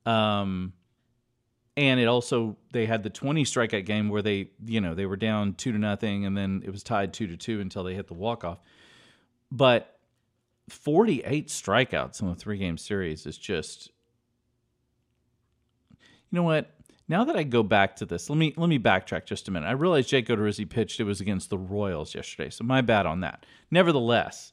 Um, 0.06 0.74
and 1.78 2.00
it 2.00 2.08
also 2.08 2.58
they 2.74 2.86
had 2.88 3.04
the 3.04 3.10
20 3.10 3.44
strikeout 3.44 3.86
game 3.86 4.10
where 4.10 4.24
they 4.24 4.50
you 4.66 4.82
know 4.82 4.96
they 4.96 5.06
were 5.06 5.16
down 5.16 5.54
two 5.54 5.72
to 5.72 5.78
nothing 5.78 6.26
and 6.26 6.36
then 6.36 6.64
it 6.66 6.72
was 6.72 6.84
tied 6.84 7.14
two 7.14 7.28
to 7.28 7.38
two 7.38 7.62
until 7.62 7.84
they 7.84 7.94
hit 7.94 8.08
the 8.08 8.14
walk 8.14 8.44
off 8.44 8.60
but 9.52 10.00
48 10.70 11.48
strikeouts 11.48 12.22
in 12.22 12.28
a 12.28 12.36
three 12.36 12.58
game 12.58 12.78
series 12.78 13.26
is 13.26 13.38
just 13.38 13.92
you 16.00 16.36
know 16.36 16.44
what 16.44 16.72
now 17.08 17.24
that 17.24 17.36
I 17.36 17.44
go 17.44 17.64
back 17.64 17.96
to 17.98 18.06
this, 18.06 18.30
let 18.30 18.38
me 18.38 18.54
let 18.58 18.68
me 18.68 18.80
backtrack 18.80 19.26
just 19.26 19.48
a 19.48 19.52
minute. 19.52 19.68
I 19.68 19.72
realized 19.72 20.10
Jake 20.10 20.28
Odorizzi 20.28 20.70
pitched; 20.70 21.00
it 21.00 21.06
was 21.06 21.22
against 21.22 21.50
the 21.50 21.58
Royals 21.58 22.14
yesterday, 22.16 22.50
so 22.50 22.64
my 22.64 22.82
bad 22.82 23.06
on 23.06 23.22
that. 23.22 23.46
Nevertheless, 23.72 24.52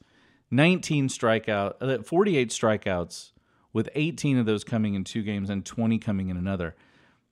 19 0.51 1.09
strikeout, 1.09 1.75
uh, 1.81 2.03
48 2.03 2.51
strikeouts, 2.51 3.33
with 3.73 3.91
18 3.95 4.39
of 4.39 4.47
those 4.47 4.65
coming 4.65 4.95
in 4.95 5.05
two 5.05 5.23
games 5.23 5.51
and 5.51 5.67
20 5.67 5.99
coming 5.99 6.31
in 6.31 6.37
another. 6.37 6.75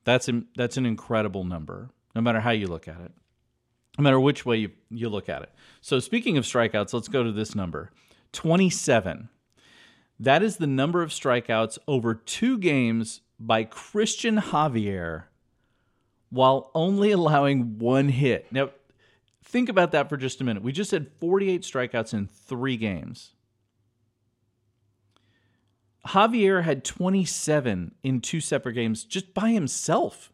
That's 0.03 0.27
an, 0.27 0.47
that's 0.55 0.77
an 0.77 0.85
incredible 0.85 1.45
number, 1.45 1.89
no 2.13 2.21
matter 2.21 2.41
how 2.41 2.51
you 2.51 2.67
look 2.67 2.87
at 2.87 2.99
it, 2.99 3.11
no 3.97 4.03
matter 4.03 4.19
which 4.19 4.45
way 4.45 4.57
you, 4.57 4.71
you 4.91 5.07
look 5.07 5.29
at 5.29 5.41
it. 5.41 5.51
So, 5.79 5.99
speaking 5.99 6.37
of 6.37 6.43
strikeouts, 6.43 6.93
let's 6.93 7.07
go 7.07 7.23
to 7.23 7.31
this 7.31 7.55
number 7.55 7.91
27. 8.33 9.29
That 10.19 10.43
is 10.43 10.57
the 10.57 10.67
number 10.67 11.01
of 11.01 11.09
strikeouts 11.09 11.79
over 11.87 12.13
two 12.13 12.57
games 12.57 13.21
by 13.45 13.63
Christian 13.65 14.37
Javier 14.37 15.23
while 16.29 16.71
only 16.73 17.11
allowing 17.11 17.77
one 17.77 18.09
hit. 18.09 18.51
Now, 18.51 18.69
think 19.43 19.69
about 19.69 19.91
that 19.91 20.09
for 20.09 20.17
just 20.17 20.41
a 20.41 20.43
minute. 20.43 20.63
We 20.63 20.71
just 20.71 20.91
had 20.91 21.11
48 21.19 21.61
strikeouts 21.61 22.13
in 22.13 22.27
three 22.27 22.77
games. 22.77 23.33
Javier 26.07 26.63
had 26.63 26.83
27 26.83 27.95
in 28.01 28.21
two 28.21 28.41
separate 28.41 28.73
games 28.73 29.03
just 29.03 29.33
by 29.33 29.51
himself. 29.51 30.31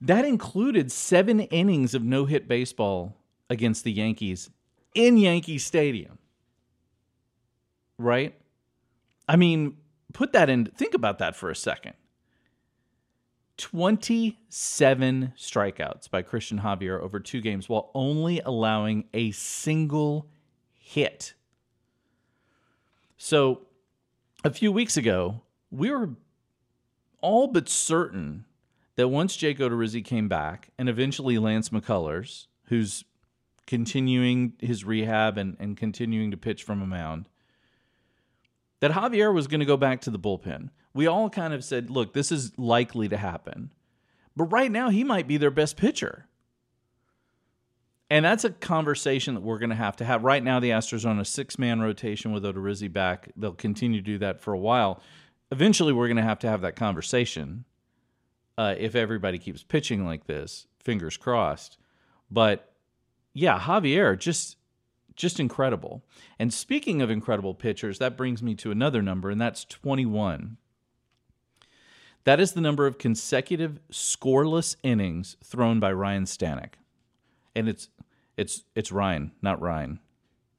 That 0.00 0.24
included 0.24 0.90
seven 0.90 1.40
innings 1.40 1.94
of 1.94 2.02
no 2.02 2.24
hit 2.24 2.48
baseball 2.48 3.16
against 3.48 3.84
the 3.84 3.92
Yankees 3.92 4.50
in 4.94 5.16
Yankee 5.16 5.58
Stadium. 5.58 6.18
Right? 7.98 8.34
I 9.28 9.36
mean, 9.36 9.76
put 10.12 10.32
that 10.32 10.50
in, 10.50 10.66
think 10.66 10.94
about 10.94 11.18
that 11.18 11.36
for 11.36 11.50
a 11.50 11.56
second. 11.56 11.94
27 13.56 15.34
strikeouts 15.36 16.10
by 16.10 16.22
Christian 16.22 16.60
Javier 16.60 16.98
over 16.98 17.20
two 17.20 17.42
games 17.42 17.68
while 17.68 17.90
only 17.94 18.40
allowing 18.40 19.04
a 19.12 19.32
single 19.32 20.30
hit. 20.78 21.34
So 23.18 23.66
a 24.42 24.50
few 24.50 24.72
weeks 24.72 24.96
ago, 24.96 25.42
we 25.70 25.90
were 25.90 26.10
all 27.20 27.48
but 27.48 27.68
certain 27.68 28.46
that 28.96 29.08
once 29.08 29.36
Jake 29.36 29.58
Odorizzi 29.58 30.02
came 30.02 30.28
back 30.28 30.70
and 30.78 30.88
eventually 30.88 31.38
Lance 31.38 31.68
McCullers, 31.68 32.46
who's 32.64 33.04
continuing 33.66 34.54
his 34.58 34.84
rehab 34.84 35.36
and, 35.36 35.56
and 35.60 35.76
continuing 35.76 36.30
to 36.30 36.36
pitch 36.36 36.62
from 36.62 36.80
a 36.80 36.86
mound, 36.86 37.28
that 38.80 38.92
Javier 38.92 39.32
was 39.32 39.46
going 39.46 39.60
to 39.60 39.66
go 39.66 39.76
back 39.76 40.00
to 40.02 40.10
the 40.10 40.18
bullpen. 40.18 40.70
We 40.92 41.06
all 41.06 41.30
kind 41.30 41.54
of 41.54 41.64
said, 41.64 41.90
look, 41.90 42.12
this 42.12 42.32
is 42.32 42.58
likely 42.58 43.08
to 43.08 43.16
happen. 43.16 43.70
But 44.36 44.44
right 44.44 44.70
now, 44.70 44.88
he 44.88 45.04
might 45.04 45.28
be 45.28 45.36
their 45.36 45.50
best 45.50 45.76
pitcher. 45.76 46.26
And 48.08 48.24
that's 48.24 48.44
a 48.44 48.50
conversation 48.50 49.34
that 49.34 49.42
we're 49.42 49.58
going 49.58 49.70
to 49.70 49.76
have 49.76 49.96
to 49.96 50.04
have. 50.04 50.24
Right 50.24 50.42
now, 50.42 50.58
the 50.58 50.70
Astros 50.70 51.04
are 51.04 51.10
on 51.10 51.20
a 51.20 51.24
six 51.24 51.58
man 51.58 51.80
rotation 51.80 52.32
with 52.32 52.42
Odorizzi 52.42 52.92
back. 52.92 53.30
They'll 53.36 53.52
continue 53.52 54.00
to 54.00 54.04
do 54.04 54.18
that 54.18 54.40
for 54.40 54.52
a 54.52 54.58
while. 54.58 55.00
Eventually, 55.52 55.92
we're 55.92 56.08
going 56.08 56.16
to 56.16 56.22
have 56.22 56.40
to 56.40 56.48
have 56.48 56.62
that 56.62 56.74
conversation 56.74 57.64
uh, 58.58 58.74
if 58.78 58.96
everybody 58.96 59.38
keeps 59.38 59.62
pitching 59.62 60.04
like 60.04 60.26
this. 60.26 60.66
Fingers 60.82 61.16
crossed. 61.16 61.78
But 62.30 62.72
yeah, 63.32 63.58
Javier, 63.60 64.18
just 64.18 64.56
just 65.20 65.40
incredible. 65.40 66.02
And 66.38 66.52
speaking 66.52 67.02
of 67.02 67.10
incredible 67.10 67.54
pitchers, 67.54 67.98
that 67.98 68.16
brings 68.16 68.42
me 68.42 68.54
to 68.56 68.70
another 68.70 69.02
number, 69.02 69.30
and 69.30 69.40
that's 69.40 69.64
21. 69.64 70.56
That 72.24 72.40
is 72.40 72.52
the 72.52 72.60
number 72.60 72.86
of 72.86 72.98
consecutive 72.98 73.80
scoreless 73.90 74.76
innings 74.82 75.36
thrown 75.42 75.80
by 75.80 75.92
Ryne 75.92 76.24
Stanek. 76.24 76.74
And 77.54 77.68
it's 77.68 77.88
it's 78.36 78.64
it's 78.74 78.92
Ryne, 78.92 79.32
not 79.42 79.60
Ryan. 79.60 80.00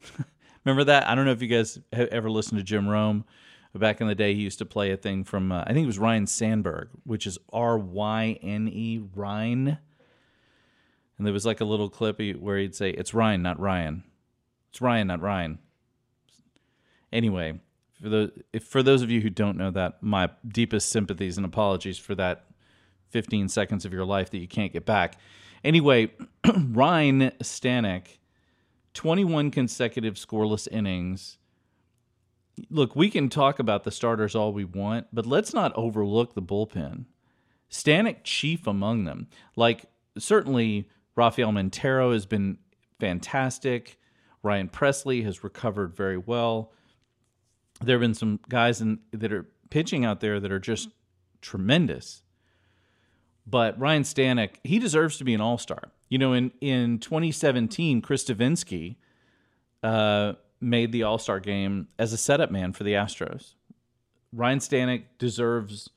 Remember 0.65 0.83
that? 0.85 1.07
I 1.07 1.15
don't 1.15 1.25
know 1.25 1.31
if 1.31 1.41
you 1.41 1.47
guys 1.47 1.79
have 1.93 2.07
ever 2.09 2.29
listened 2.29 2.59
to 2.59 2.63
Jim 2.63 2.87
Rome. 2.87 3.25
Back 3.73 4.01
in 4.01 4.07
the 4.07 4.15
day, 4.15 4.33
he 4.33 4.41
used 4.41 4.59
to 4.59 4.65
play 4.65 4.91
a 4.91 4.97
thing 4.97 5.23
from 5.23 5.51
uh, 5.51 5.63
I 5.65 5.73
think 5.73 5.85
it 5.85 5.87
was 5.87 5.99
Ryne 5.99 6.27
Sandberg, 6.27 6.89
which 7.05 7.25
is 7.25 7.37
R 7.53 7.77
Y 7.77 8.37
N 8.41 8.67
E 8.67 9.01
Ryne. 9.15 9.77
And 11.17 11.25
there 11.25 11.33
was 11.33 11.45
like 11.45 11.61
a 11.61 11.65
little 11.65 11.89
clip 11.89 12.19
where 12.39 12.57
he'd 12.57 12.75
say, 12.75 12.89
"It's 12.89 13.13
Ryne, 13.13 13.41
not 13.41 13.59
Ryan. 13.59 14.03
It's 14.71 14.81
Ryne, 14.81 15.07
not 15.07 15.21
Ryan." 15.21 15.59
Anyway, 17.13 17.59
for 18.01 18.09
those 18.09 18.31
if, 18.51 18.63
for 18.63 18.81
those 18.81 19.01
of 19.01 19.11
you 19.11 19.21
who 19.21 19.29
don't 19.29 19.57
know 19.57 19.71
that, 19.71 20.01
my 20.01 20.29
deepest 20.47 20.89
sympathies 20.89 21.37
and 21.37 21.45
apologies 21.45 21.97
for 21.97 22.15
that 22.15 22.45
15 23.09 23.49
seconds 23.49 23.85
of 23.85 23.93
your 23.93 24.05
life 24.05 24.29
that 24.31 24.39
you 24.39 24.47
can't 24.47 24.73
get 24.73 24.85
back. 24.85 25.17
Anyway, 25.63 26.11
Ryne 26.57 27.31
Stanek, 27.43 28.17
21 28.93 29.51
consecutive 29.51 30.15
scoreless 30.15 30.67
innings. 30.71 31.37
Look, 32.69 32.95
we 32.95 33.09
can 33.09 33.29
talk 33.29 33.59
about 33.59 33.83
the 33.83 33.91
starters 33.91 34.35
all 34.35 34.53
we 34.53 34.65
want, 34.65 35.07
but 35.13 35.25
let's 35.25 35.53
not 35.53 35.75
overlook 35.75 36.33
the 36.33 36.41
bullpen. 36.41 37.05
Stanek 37.69 38.17
chief 38.23 38.67
among 38.67 39.05
them. 39.05 39.27
Like 39.55 39.85
certainly 40.17 40.89
Rafael 41.15 41.51
Montero 41.51 42.11
has 42.11 42.25
been 42.25 42.57
fantastic. 42.99 43.97
Ryan 44.43 44.69
Pressly 44.69 45.23
has 45.23 45.43
recovered 45.43 45.95
very 45.95 46.17
well. 46.17 46.71
There 47.83 47.95
have 47.95 48.01
been 48.01 48.13
some 48.13 48.39
guys 48.49 48.81
in, 48.81 48.99
that 49.11 49.31
are 49.31 49.47
pitching 49.69 50.05
out 50.05 50.19
there 50.19 50.39
that 50.39 50.51
are 50.51 50.59
just 50.59 50.89
tremendous. 51.41 52.21
But 53.45 53.79
Ryne 53.79 54.03
Stanek, 54.03 54.55
he 54.63 54.79
deserves 54.79 55.17
to 55.17 55.23
be 55.23 55.33
an 55.33 55.41
all 55.41 55.57
star. 55.57 55.91
You 56.09 56.17
know, 56.17 56.33
in, 56.33 56.51
in 56.61 56.99
2017, 56.99 58.01
Chris 58.01 58.23
Devenski 58.25 58.97
uh, 59.81 60.33
made 60.59 60.91
the 60.91 61.03
all 61.03 61.17
star 61.17 61.39
game 61.39 61.87
as 61.97 62.13
a 62.13 62.17
setup 62.17 62.51
man 62.51 62.73
for 62.73 62.83
the 62.83 62.93
Astros. 62.93 63.53
Ryne 64.33 64.59
Stanek 64.59 65.03
deserves 65.17 65.89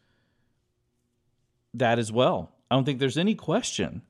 that 1.75 1.99
as 1.99 2.11
well. 2.11 2.53
I 2.71 2.77
don't 2.77 2.85
think 2.85 2.99
there's 2.99 3.19
any 3.19 3.35
question 3.35 4.03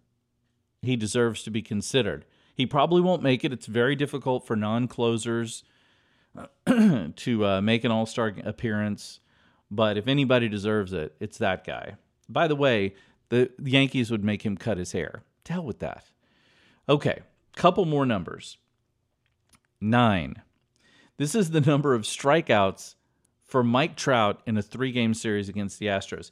he 0.82 0.96
deserves 0.96 1.42
to 1.42 1.50
be 1.50 1.62
considered. 1.62 2.24
He 2.54 2.66
probably 2.66 3.00
won't 3.00 3.22
make 3.22 3.44
it. 3.44 3.52
It's 3.52 3.66
very 3.66 3.96
difficult 3.96 4.46
for 4.46 4.56
non 4.56 4.86
closers 4.88 5.64
to 6.66 7.46
uh, 7.46 7.60
make 7.60 7.84
an 7.84 7.90
all 7.90 8.06
star 8.06 8.32
appearance. 8.44 9.20
But 9.70 9.96
if 9.96 10.06
anybody 10.06 10.48
deserves 10.48 10.92
it, 10.92 11.16
it's 11.18 11.38
that 11.38 11.64
guy. 11.64 11.96
By 12.28 12.46
the 12.46 12.56
way, 12.56 12.94
the 13.28 13.50
Yankees 13.62 14.10
would 14.10 14.24
make 14.24 14.42
him 14.42 14.56
cut 14.56 14.78
his 14.78 14.92
hair. 14.92 15.24
To 15.44 15.52
hell 15.52 15.64
with 15.64 15.80
that. 15.80 16.04
Okay, 16.88 17.20
couple 17.56 17.84
more 17.84 18.06
numbers. 18.06 18.58
Nine. 19.80 20.42
This 21.16 21.34
is 21.34 21.50
the 21.50 21.60
number 21.60 21.94
of 21.94 22.02
strikeouts 22.02 22.94
for 23.42 23.62
Mike 23.62 23.96
Trout 23.96 24.40
in 24.46 24.56
a 24.56 24.62
three 24.62 24.92
game 24.92 25.14
series 25.14 25.48
against 25.48 25.78
the 25.78 25.86
Astros. 25.86 26.30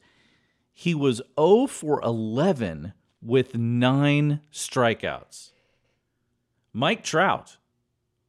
He 0.73 0.95
was 0.95 1.21
0 1.39 1.67
for 1.67 2.01
11 2.03 2.95
with 3.21 3.57
nine 3.57 4.41
strikeouts. 4.53 5.52
Mike 6.73 7.05
Trout. 7.05 7.59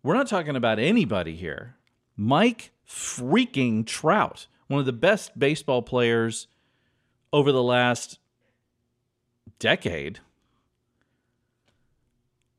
We're 0.03 0.15
not 0.15 0.27
talking 0.27 0.55
about 0.55 0.79
anybody 0.79 1.35
here. 1.35 1.75
Mike 2.17 2.71
freaking 2.88 3.85
Trout, 3.85 4.47
one 4.67 4.79
of 4.79 4.85
the 4.85 4.93
best 4.93 5.38
baseball 5.39 5.81
players 5.81 6.47
over 7.31 7.51
the 7.51 7.63
last 7.63 8.19
decade, 9.59 10.19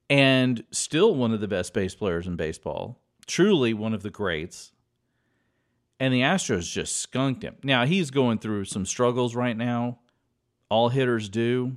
and 0.08 0.64
still 0.70 1.14
one 1.14 1.32
of 1.32 1.40
the 1.40 1.48
best 1.48 1.72
base 1.74 1.94
players 1.94 2.26
in 2.26 2.36
baseball. 2.36 2.98
Truly 3.26 3.74
one 3.74 3.94
of 3.94 4.02
the 4.02 4.10
greats. 4.10 4.72
And 6.00 6.12
the 6.12 6.20
Astros 6.20 6.70
just 6.70 6.96
skunked 6.96 7.42
him. 7.42 7.56
Now, 7.62 7.86
he's 7.86 8.10
going 8.10 8.38
through 8.38 8.64
some 8.64 8.84
struggles 8.84 9.34
right 9.34 9.56
now. 9.56 10.00
All 10.68 10.88
hitters 10.88 11.28
do, 11.28 11.76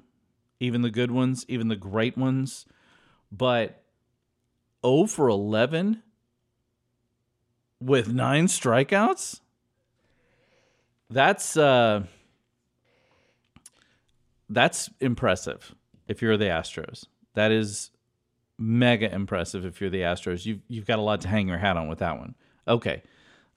even 0.60 0.82
the 0.82 0.90
good 0.90 1.12
ones, 1.12 1.46
even 1.48 1.68
the 1.68 1.76
great 1.76 2.18
ones. 2.18 2.66
But 3.32 3.84
0 4.88 5.08
for 5.08 5.28
11 5.28 6.02
with 7.80 8.12
nine 8.12 8.48
strikeouts? 8.48 9.42
That's 11.10 11.56
uh 11.58 12.04
that's 14.50 14.90
impressive 15.00 15.76
if 16.08 16.22
you're 16.22 16.38
the 16.38 16.46
Astros. 16.46 17.06
That 17.34 17.52
is 17.52 17.92
mega 18.58 19.14
impressive 19.14 19.66
if 19.66 19.80
you're 19.80 19.90
the 19.90 20.02
Astros. 20.02 20.46
You've 20.46 20.62
you've 20.68 20.86
got 20.86 21.00
a 21.00 21.02
lot 21.04 21.22
to 21.22 21.28
hang 21.28 21.48
your 21.48 21.58
hat 21.58 21.78
on 21.78 21.88
with 21.88 22.00
that 22.00 22.18
one. 22.18 22.36
Okay. 22.68 23.04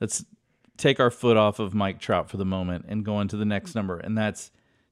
Let's 0.00 0.24
take 0.76 0.98
our 0.98 1.10
foot 1.10 1.36
off 1.36 1.58
of 1.58 1.74
Mike 1.74 2.00
Trout 2.00 2.30
for 2.30 2.38
the 2.38 2.44
moment 2.44 2.86
and 2.88 3.04
go 3.04 3.20
into 3.20 3.36
the 3.36 3.44
next 3.44 3.74
number, 3.74 3.98
and 3.98 4.16
that's 4.16 4.50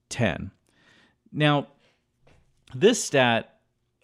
10. 0.09 0.51
Now, 1.31 1.67
this 2.75 3.03
stat, 3.03 3.57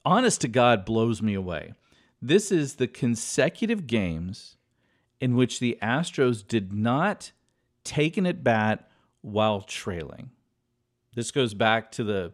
honest 0.03 0.41
to 0.41 0.47
God, 0.47 0.83
blows 0.83 1.21
me 1.21 1.35
away. 1.35 1.73
This 2.21 2.51
is 2.51 2.75
the 2.75 2.87
consecutive 2.87 3.87
games 3.87 4.57
in 5.19 5.35
which 5.35 5.59
the 5.59 5.77
Astros 5.81 6.45
did 6.45 6.73
not 6.73 7.31
take 7.83 8.17
an 8.17 8.25
at 8.25 8.43
bat 8.43 8.89
while 9.21 9.61
trailing. 9.61 10.31
This 11.15 11.31
goes 11.31 11.53
back 11.53 11.91
to 11.93 12.03
the 12.03 12.33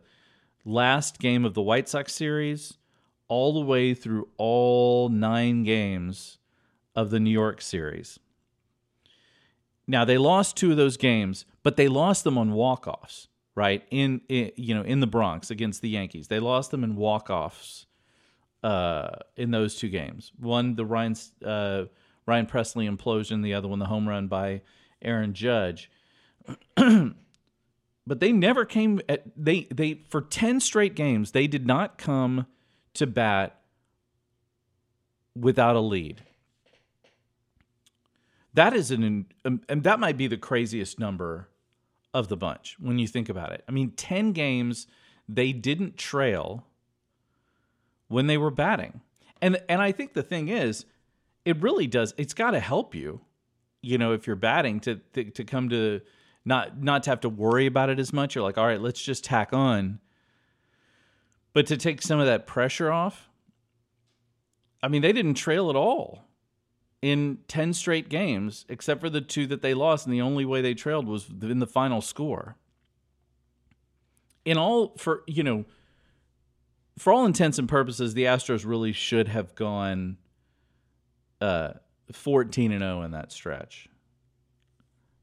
last 0.65 1.19
game 1.19 1.45
of 1.45 1.53
the 1.53 1.61
White 1.61 1.87
Sox 1.87 2.13
series, 2.13 2.77
all 3.27 3.53
the 3.53 3.65
way 3.65 3.93
through 3.93 4.27
all 4.37 5.09
nine 5.09 5.63
games 5.63 6.37
of 6.95 7.09
the 7.09 7.19
New 7.19 7.31
York 7.31 7.61
series. 7.61 8.19
Now 9.87 10.05
they 10.05 10.17
lost 10.17 10.57
two 10.57 10.71
of 10.71 10.77
those 10.77 10.97
games, 10.97 11.45
but 11.63 11.77
they 11.77 11.87
lost 11.87 12.23
them 12.23 12.37
on 12.37 12.53
walk-offs, 12.53 13.27
right? 13.55 13.83
In, 13.89 14.21
in 14.27 14.51
you 14.55 14.73
know 14.73 14.81
in 14.81 14.99
the 14.99 15.07
Bronx 15.07 15.49
against 15.51 15.81
the 15.81 15.89
Yankees, 15.89 16.27
they 16.27 16.39
lost 16.39 16.71
them 16.71 16.83
in 16.83 16.95
walk-offs 16.95 17.85
uh, 18.63 19.09
in 19.35 19.51
those 19.51 19.75
two 19.75 19.89
games. 19.89 20.31
One 20.39 20.75
the 20.75 20.85
Ryan 20.85 21.15
uh, 21.45 21.85
Ryan 22.25 22.45
Pressly 22.45 22.89
implosion, 22.89 23.43
the 23.43 23.53
other 23.53 23.67
one 23.67 23.79
the 23.79 23.85
home 23.85 24.07
run 24.07 24.27
by 24.27 24.61
Aaron 25.01 25.33
Judge. 25.33 25.89
but 26.75 28.19
they 28.19 28.31
never 28.31 28.65
came 28.65 28.99
at 29.07 29.23
they 29.37 29.67
they 29.71 30.01
for 30.09 30.21
10 30.21 30.59
straight 30.59 30.95
games 30.95 31.31
they 31.31 31.47
did 31.47 31.65
not 31.65 31.97
come 31.97 32.45
to 32.93 33.07
bat 33.07 33.61
without 35.35 35.75
a 35.75 35.79
lead 35.79 36.23
that 38.53 38.73
is 38.73 38.91
an 38.91 39.25
um, 39.45 39.61
and 39.69 39.83
that 39.83 39.99
might 39.99 40.17
be 40.17 40.27
the 40.27 40.37
craziest 40.37 40.99
number 40.99 41.47
of 42.13 42.27
the 42.27 42.37
bunch 42.37 42.75
when 42.79 42.97
you 42.97 43.07
think 43.07 43.29
about 43.29 43.51
it 43.51 43.63
i 43.69 43.71
mean 43.71 43.91
10 43.91 44.31
games 44.33 44.87
they 45.29 45.53
didn't 45.53 45.97
trail 45.97 46.65
when 48.11 48.27
they 48.27 48.37
were 48.37 48.51
batting 48.51 49.01
and 49.41 49.61
and 49.67 49.81
i 49.81 49.91
think 49.91 50.13
the 50.13 50.23
thing 50.23 50.49
is 50.49 50.85
it 51.45 51.59
really 51.61 51.87
does 51.87 52.13
it's 52.17 52.33
got 52.33 52.51
to 52.51 52.59
help 52.59 52.93
you 52.93 53.21
you 53.81 53.97
know 53.97 54.13
if 54.13 54.27
you're 54.27 54.35
batting 54.35 54.79
to, 54.79 54.95
to 55.13 55.23
to 55.25 55.43
come 55.43 55.69
to 55.69 56.01
not 56.45 56.81
not 56.81 57.03
to 57.03 57.09
have 57.09 57.21
to 57.21 57.29
worry 57.29 57.65
about 57.65 57.89
it 57.89 57.99
as 57.99 58.11
much. 58.11 58.35
You're 58.35 58.43
like, 58.43 58.57
all 58.57 58.65
right, 58.65 58.81
let's 58.81 59.01
just 59.01 59.23
tack 59.23 59.53
on. 59.53 59.99
But 61.53 61.67
to 61.67 61.77
take 61.77 62.01
some 62.01 62.19
of 62.19 62.25
that 62.25 62.47
pressure 62.47 62.91
off, 62.91 63.29
I 64.81 64.87
mean, 64.87 65.01
they 65.01 65.11
didn't 65.11 65.33
trail 65.35 65.69
at 65.69 65.75
all 65.75 66.25
in 67.01 67.39
10 67.47 67.73
straight 67.73 68.07
games, 68.09 68.65
except 68.69 69.01
for 69.01 69.09
the 69.09 69.21
two 69.21 69.47
that 69.47 69.61
they 69.61 69.73
lost. 69.73 70.05
And 70.05 70.13
the 70.13 70.21
only 70.21 70.45
way 70.45 70.61
they 70.61 70.73
trailed 70.73 71.07
was 71.07 71.27
in 71.41 71.59
the 71.59 71.67
final 71.67 72.01
score. 72.01 72.55
In 74.45 74.57
all, 74.57 74.95
for, 74.97 75.23
you 75.27 75.43
know, 75.43 75.65
for 76.97 77.13
all 77.13 77.25
intents 77.25 77.57
and 77.57 77.67
purposes, 77.67 78.13
the 78.13 78.25
Astros 78.25 78.65
really 78.65 78.91
should 78.91 79.27
have 79.27 79.55
gone 79.55 80.17
uh, 81.39 81.73
14 82.11 82.71
and 82.71 82.81
0 82.81 83.01
in 83.03 83.11
that 83.11 83.31
stretch. 83.31 83.87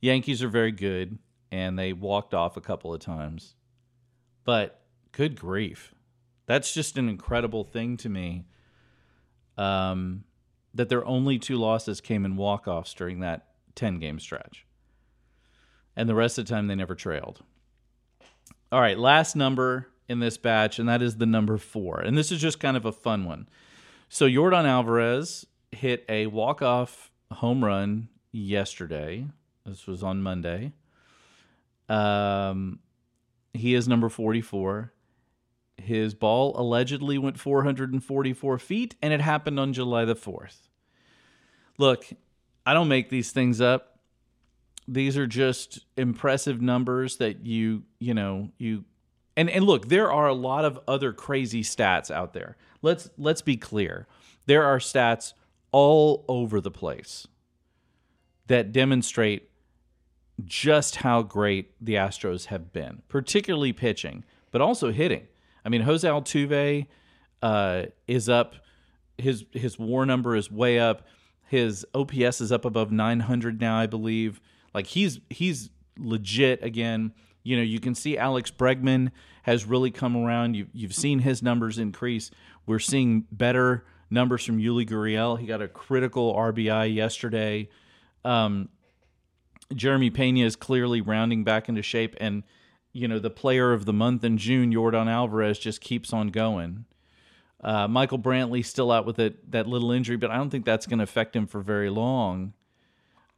Yankees 0.00 0.42
are 0.42 0.48
very 0.48 0.72
good, 0.72 1.18
and 1.50 1.78
they 1.78 1.92
walked 1.92 2.34
off 2.34 2.56
a 2.56 2.60
couple 2.60 2.94
of 2.94 3.00
times. 3.00 3.54
But 4.44 4.80
good 5.12 5.38
grief. 5.38 5.94
That's 6.46 6.72
just 6.72 6.96
an 6.96 7.08
incredible 7.08 7.64
thing 7.64 7.96
to 7.98 8.08
me. 8.08 8.46
Um, 9.56 10.24
that 10.74 10.88
their 10.88 11.04
only 11.04 11.38
two 11.38 11.56
losses 11.56 12.00
came 12.00 12.24
in 12.24 12.36
walk-offs 12.36 12.94
during 12.94 13.20
that 13.20 13.48
10 13.74 13.98
game 13.98 14.20
stretch. 14.20 14.64
And 15.96 16.08
the 16.08 16.14
rest 16.14 16.38
of 16.38 16.46
the 16.46 16.54
time 16.54 16.68
they 16.68 16.76
never 16.76 16.94
trailed. 16.94 17.42
All 18.70 18.80
right, 18.80 18.98
last 18.98 19.34
number 19.34 19.88
in 20.08 20.20
this 20.20 20.38
batch, 20.38 20.78
and 20.78 20.88
that 20.88 21.02
is 21.02 21.16
the 21.16 21.26
number 21.26 21.58
four. 21.58 22.00
And 22.00 22.16
this 22.16 22.32
is 22.32 22.40
just 22.40 22.60
kind 22.60 22.76
of 22.76 22.84
a 22.84 22.92
fun 22.92 23.24
one. 23.24 23.48
So 24.08 24.26
Yordan 24.26 24.64
Alvarez 24.64 25.46
hit 25.70 26.04
a 26.08 26.26
walk-off 26.26 27.10
home 27.30 27.64
run 27.64 28.08
yesterday 28.32 29.26
this 29.68 29.86
was 29.86 30.02
on 30.02 30.22
Monday. 30.22 30.72
Um, 31.88 32.80
he 33.52 33.74
is 33.74 33.88
number 33.88 34.08
44. 34.08 34.92
His 35.76 36.14
ball 36.14 36.58
allegedly 36.58 37.18
went 37.18 37.38
444 37.38 38.58
feet, 38.58 38.96
and 39.00 39.12
it 39.12 39.20
happened 39.20 39.60
on 39.60 39.72
July 39.72 40.04
the 40.04 40.16
4th. 40.16 40.68
Look, 41.78 42.06
I 42.66 42.74
don't 42.74 42.88
make 42.88 43.10
these 43.10 43.30
things 43.30 43.60
up. 43.60 43.98
These 44.88 45.16
are 45.16 45.26
just 45.26 45.84
impressive 45.96 46.60
numbers 46.60 47.18
that 47.18 47.44
you, 47.44 47.84
you 48.00 48.14
know, 48.14 48.50
you 48.58 48.84
and 49.38 49.48
and 49.48 49.64
look, 49.64 49.86
there 49.86 50.12
are 50.12 50.26
a 50.26 50.34
lot 50.34 50.64
of 50.64 50.80
other 50.88 51.12
crazy 51.12 51.62
stats 51.62 52.10
out 52.10 52.32
there. 52.32 52.56
Let's 52.82 53.08
let's 53.16 53.40
be 53.40 53.56
clear. 53.56 54.08
There 54.46 54.64
are 54.64 54.78
stats 54.78 55.32
all 55.70 56.24
over 56.26 56.60
the 56.60 56.72
place 56.72 57.28
that 58.48 58.72
demonstrate 58.72 59.48
just 60.44 60.96
how 60.96 61.22
great 61.22 61.72
the 61.80 61.94
Astros 61.94 62.46
have 62.46 62.72
been, 62.72 63.02
particularly 63.08 63.72
pitching, 63.72 64.24
but 64.50 64.60
also 64.60 64.90
hitting. 64.90 65.28
I 65.64 65.68
mean, 65.68 65.82
Jose 65.82 66.06
Altuve 66.06 66.86
uh, 67.40 67.82
is 68.08 68.28
up. 68.28 68.56
His 69.18 69.44
his 69.52 69.78
WAR 69.78 70.04
number 70.04 70.34
is 70.34 70.50
way 70.50 70.80
up. 70.80 71.06
His 71.46 71.86
OPS 71.94 72.40
is 72.40 72.50
up 72.50 72.64
above 72.64 72.90
900 72.90 73.60
now, 73.60 73.78
I 73.78 73.86
believe. 73.86 74.40
Like 74.74 74.88
he's 74.88 75.20
he's 75.30 75.70
legit 75.96 76.64
again. 76.64 77.12
You 77.42 77.56
know, 77.56 77.62
you 77.62 77.80
can 77.80 77.94
see 77.94 78.18
Alex 78.18 78.50
Bregman 78.50 79.10
has 79.42 79.64
really 79.64 79.90
come 79.90 80.16
around. 80.16 80.54
You, 80.54 80.66
you've 80.72 80.94
seen 80.94 81.20
his 81.20 81.42
numbers 81.42 81.78
increase. 81.78 82.30
We're 82.66 82.78
seeing 82.78 83.26
better 83.32 83.84
numbers 84.10 84.44
from 84.44 84.58
Yuli 84.58 84.88
Gurriel. 84.88 85.38
He 85.38 85.46
got 85.46 85.62
a 85.62 85.68
critical 85.68 86.34
RBI 86.34 86.94
yesterday. 86.94 87.68
Um, 88.24 88.68
Jeremy 89.74 90.10
Pena 90.10 90.44
is 90.44 90.56
clearly 90.56 91.00
rounding 91.00 91.44
back 91.44 91.68
into 91.68 91.82
shape, 91.82 92.16
and 92.20 92.42
you 92.92 93.06
know 93.06 93.18
the 93.18 93.30
player 93.30 93.72
of 93.72 93.84
the 93.84 93.92
month 93.92 94.24
in 94.24 94.38
June, 94.38 94.72
Yordan 94.72 95.10
Alvarez, 95.10 95.58
just 95.58 95.80
keeps 95.80 96.12
on 96.12 96.28
going. 96.28 96.86
Uh, 97.62 97.88
Michael 97.88 98.18
Brantley 98.18 98.64
still 98.64 98.90
out 98.92 99.04
with 99.04 99.18
it, 99.18 99.50
that 99.50 99.66
little 99.66 99.90
injury, 99.90 100.16
but 100.16 100.30
I 100.30 100.36
don't 100.36 100.48
think 100.48 100.64
that's 100.64 100.86
going 100.86 100.98
to 100.98 101.04
affect 101.04 101.34
him 101.34 101.46
for 101.46 101.60
very 101.60 101.90
long. 101.90 102.52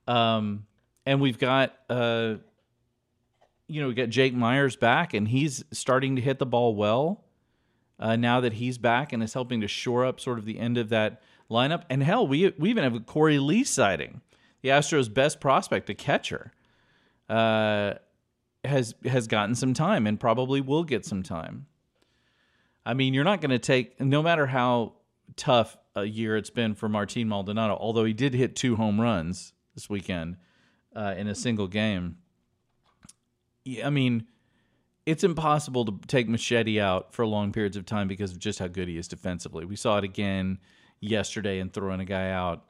Um, 0.07 0.67
and 1.07 1.21
we've 1.21 1.39
got 1.39 1.75
uh, 1.89 2.35
you 3.71 3.81
know 3.81 3.89
we 3.89 3.95
got 3.95 4.09
Jake 4.09 4.35
Meyers 4.35 4.77
back, 4.77 5.15
and 5.15 5.29
he's 5.29 5.65
starting 5.73 6.17
to 6.17 6.23
hit 6.23 6.39
the 6.39 6.47
ball 6.47 6.75
well. 6.75 7.25
Uh, 7.99 8.17
now 8.17 8.41
that 8.41 8.55
he's 8.55 8.79
back 8.79 9.13
and 9.13 9.23
is 9.23 9.35
helping 9.35 9.61
to 9.61 9.69
shore 9.69 10.07
up 10.07 10.19
sort 10.19 10.39
of 10.39 10.47
the 10.47 10.59
end 10.59 10.79
of 10.79 10.89
that 10.89 11.21
lineup, 11.51 11.85
and 11.91 12.03
hell, 12.03 12.27
we 12.27 12.53
we 12.59 12.71
even 12.71 12.85
have 12.85 12.95
a 12.95 13.01
Korey 13.01 13.45
Lee 13.45 13.65
sighting 13.65 14.21
the 14.63 14.71
Astros' 14.71 15.13
best 15.13 15.41
prospect, 15.41 15.89
a 15.91 15.95
catcher, 15.95 16.53
uh, 17.29 17.95
has 18.65 18.95
has 19.05 19.27
gotten 19.27 19.55
some 19.55 19.75
time 19.75 20.07
and 20.07 20.21
probably 20.21 20.61
will 20.61 20.85
get 20.85 21.05
some 21.05 21.23
time. 21.23 21.67
I 22.85 22.95
mean, 22.95 23.15
you're 23.15 23.25
not 23.25 23.41
going 23.41 23.51
to 23.51 23.59
take 23.59 24.01
no 24.01 24.23
matter 24.23 24.47
how 24.47 24.95
tough 25.37 25.77
a 25.95 26.05
year 26.05 26.37
it's 26.37 26.51
been 26.51 26.75
for 26.75 26.89
Martin 26.89 27.29
Maldonado, 27.29 27.77
although 27.79 28.05
he 28.05 28.13
did 28.13 28.35
hit 28.35 28.57
two 28.57 28.77
home 28.77 29.01
runs 29.01 29.53
this 29.75 29.89
weekend 29.89 30.37
uh, 30.95 31.15
in 31.17 31.27
a 31.27 31.35
single 31.35 31.69
game. 31.69 32.17
I 33.85 33.91
mean, 33.91 34.27
it's 35.07 35.25
impossible 35.25 35.85
to 35.87 35.99
take 36.07 36.29
Machete 36.29 36.81
out 36.81 37.13
for 37.13 37.27
long 37.27 37.53
periods 37.53 37.77
of 37.77 37.87
time 37.87 38.09
because 38.09 38.33
of 38.33 38.39
just 38.39 38.59
how 38.59 38.69
good 38.69 38.89
he 38.89 38.97
is 38.97 39.09
defensively. 39.09 39.65
We 39.65 39.77
saw 39.77 39.99
it 39.99 40.05
again 40.05 40.59
yesterday 41.01 41.59
in 41.59 41.71
throwing 41.71 42.01
a 42.01 42.05
guy 42.05 42.31
out 42.31 42.65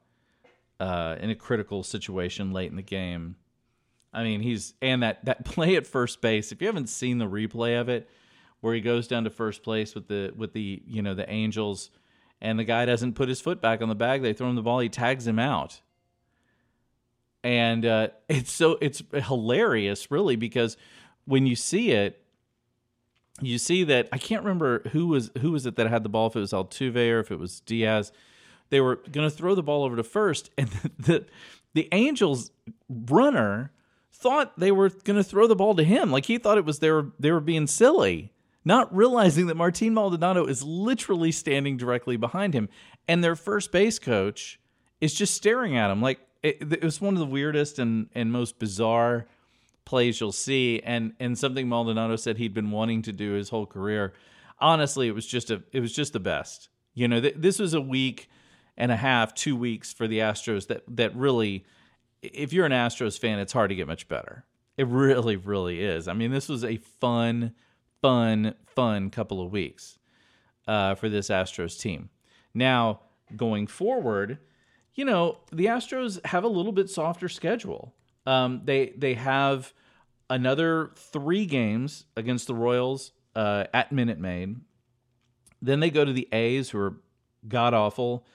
uh, 0.79 1.17
in 1.21 1.31
a 1.31 1.35
critical 1.35 1.83
situation 1.83 2.53
late 2.53 2.71
in 2.71 2.77
the 2.77 2.83
game. 2.83 3.37
I 4.13 4.25
mean, 4.25 4.41
he's 4.41 4.75
and 4.81 5.03
that 5.03 5.25
that 5.25 5.45
play 5.45 5.77
at 5.77 5.87
first 5.87 6.21
base. 6.21 6.53
If 6.53 6.61
you 6.61 6.67
haven't 6.67 6.89
seen 6.89 7.19
the 7.19 7.27
replay 7.27 7.81
of 7.81 7.89
it, 7.89 8.09
where 8.61 8.75
he 8.75 8.81
goes 8.81 9.07
down 9.07 9.25
to 9.25 9.31
first 9.31 9.63
place 9.63 9.95
with 9.95 10.09
the 10.09 10.33
with 10.37 10.53
the 10.53 10.83
you 10.87 11.03
know 11.03 11.15
the 11.15 11.29
Angels, 11.31 11.91
and 12.41 12.59
the 12.59 12.65
guy 12.65 12.85
doesn't 12.87 13.15
put 13.15 13.29
his 13.29 13.41
foot 13.41 13.61
back 13.61 13.83
on 13.83 13.89
the 13.89 13.95
bag. 13.95 14.23
They 14.23 14.33
throw 14.33 14.49
him 14.49 14.57
the 14.57 14.63
ball. 14.63 14.81
He 14.81 14.89
tags 14.89 15.27
him 15.27 15.39
out, 15.39 15.81
and 17.43 17.85
uh, 17.85 18.09
it's 18.29 18.53
so 18.53 18.79
it's 18.81 19.03
hilarious, 19.13 20.11
really, 20.11 20.37
because 20.37 20.77
when 21.25 21.47
you 21.47 21.57
see 21.57 21.93
it, 21.93 22.23
you 23.41 23.59
see 23.59 23.85
that 23.85 24.09
I 24.13 24.19
can't 24.19 24.43
remember 24.43 24.89
who 24.91 25.09
was 25.09 25.31
who 25.41 25.53
was 25.53 25.67
it 25.67 25.77
that 25.77 25.89
had 25.89 26.03
the 26.03 26.09
ball. 26.09 26.27
If 26.29 26.37
it 26.37 26.41
was 26.41 26.53
Altuve 26.53 27.11
or 27.11 27.21
if 27.21 27.31
it 27.31 27.39
was 27.39 27.61
Diaz 27.61 28.13
they 28.71 28.81
were 28.81 28.97
going 28.97 29.29
to 29.29 29.37
throw 29.37 29.55
the 29.55 29.63
ball 29.63 29.85
over 29.85 29.97
to 29.97 30.03
first, 30.03 30.51
and 30.57 30.69
the, 30.69 30.91
the, 30.99 31.27
the 31.75 31.89
Angels 31.93 32.51
runner 32.89 33.73
thought 34.13 34.59
they 34.59 34.73
were 34.73 34.89
going 34.89 35.17
to 35.17 35.25
throw 35.25 35.47
the 35.47 35.57
ball 35.57 35.75
to 35.75 35.85
him. 35.85 36.11
Like 36.11 36.27
he 36.27 36.39
thought 36.39 36.59
it 36.59 36.65
was 36.65 36.79
they 36.79 36.91
were 36.91 37.13
they 37.19 37.31
were 37.31 37.41
being 37.41 37.67
silly, 37.67 38.33
not 38.65 38.95
realizing 38.95 39.47
that 39.47 39.57
Martin 39.57 39.95
Maldonado 39.95 40.47
is 40.47 40.63
literally 40.63 41.33
standing 41.33 41.77
directly 41.77 42.17
behind 42.17 42.55
him, 42.55 42.69
and 43.07 43.23
their 43.23 43.37
first 43.37 43.71
base 43.73 43.99
coach 43.99 44.59
is 45.01 45.15
just 45.15 45.35
staring 45.35 45.77
at 45.77 45.91
him. 45.91 46.01
Like 46.01 46.21
it, 46.43 46.73
it 46.73 46.83
was 46.83 47.01
one 47.01 47.15
of 47.15 47.21
the 47.21 47.27
weirdest 47.27 47.79
and 47.79 48.09
and 48.15 48.33
most 48.33 48.59
bizarre 48.59 49.27
plays 49.85 50.21
you'll 50.21 50.33
see, 50.33 50.81
and 50.85 51.13
and 51.21 51.39
something 51.39 51.69
Maldonado 51.69 52.17
said 52.17 52.39
he'd 52.39 52.55
been 52.55 52.71
wanting 52.71 53.03
to 53.03 53.13
do 53.13 53.33
his 53.33 53.49
whole 53.51 53.67
career. 53.67 54.13
Honestly, 54.59 55.09
it 55.09 55.15
was 55.15 55.27
just 55.27 55.51
a 55.51 55.63
it 55.73 55.81
was 55.81 55.93
just 55.93 56.13
the 56.13 56.21
best. 56.21 56.69
You 56.95 57.09
know, 57.09 57.21
th- 57.21 57.37
this 57.37 57.59
was 57.59 57.75
a 57.75 57.81
week 57.81 58.29
and 58.77 58.91
a 58.91 58.97
half, 58.97 59.35
two 59.35 59.57
weeks 59.57 59.93
for 59.93 60.07
the 60.07 60.19
Astros 60.21 60.67
that 60.69 60.83
that 60.89 61.15
really, 61.15 61.65
if 62.23 62.53
you're 62.53 62.67
an 62.67 62.73
Astros 62.73 63.19
fan, 63.19 63.39
it's 63.39 63.53
hard 63.53 63.71
to 63.71 63.77
get 63.77 63.87
much 63.87 64.09
better. 64.09 64.45
It 64.77 64.87
really, 64.87 65.37
really 65.37 65.83
is. 65.83 66.09
I 66.09 66.15
mean, 66.15 66.31
this 66.31 66.49
was 66.49 66.65
a 66.65 66.77
fun, 66.79 67.55
fun, 68.01 68.55
fun 68.67 69.11
couple 69.11 69.43
of 69.43 69.53
weeks 69.53 69.99
uh, 70.67 70.95
for 70.95 71.11
this 71.11 71.29
Astros 71.29 71.79
team. 71.79 72.09
Now, 72.55 73.01
going 73.37 73.67
forward, 73.67 74.39
you 75.01 75.07
know, 75.07 75.39
the 75.51 75.65
Astros 75.65 76.23
have 76.27 76.45
a 76.45 76.49
little 76.49 76.73
bit 76.73 76.91
softer 76.91 77.31
schedule. 77.31 77.95
Um, 78.27 78.61
they 78.67 78.93
they 78.99 79.15
have 79.15 79.73
another 80.29 80.91
three 80.95 81.47
games 81.47 82.05
against 82.19 82.47
the 82.47 82.55
Royals 82.55 83.13
uh, 83.35 83.65
at 83.73 83.93
Minute 83.93 84.19
Maid. 84.19 84.57
Then 85.63 85.81
they 85.81 85.89
go 85.89 86.05
to 86.05 86.13
the 86.13 86.29
A's, 86.33 86.69
who 86.69 86.79
are 86.81 86.97
god 87.49 87.73
awful. 87.73 88.27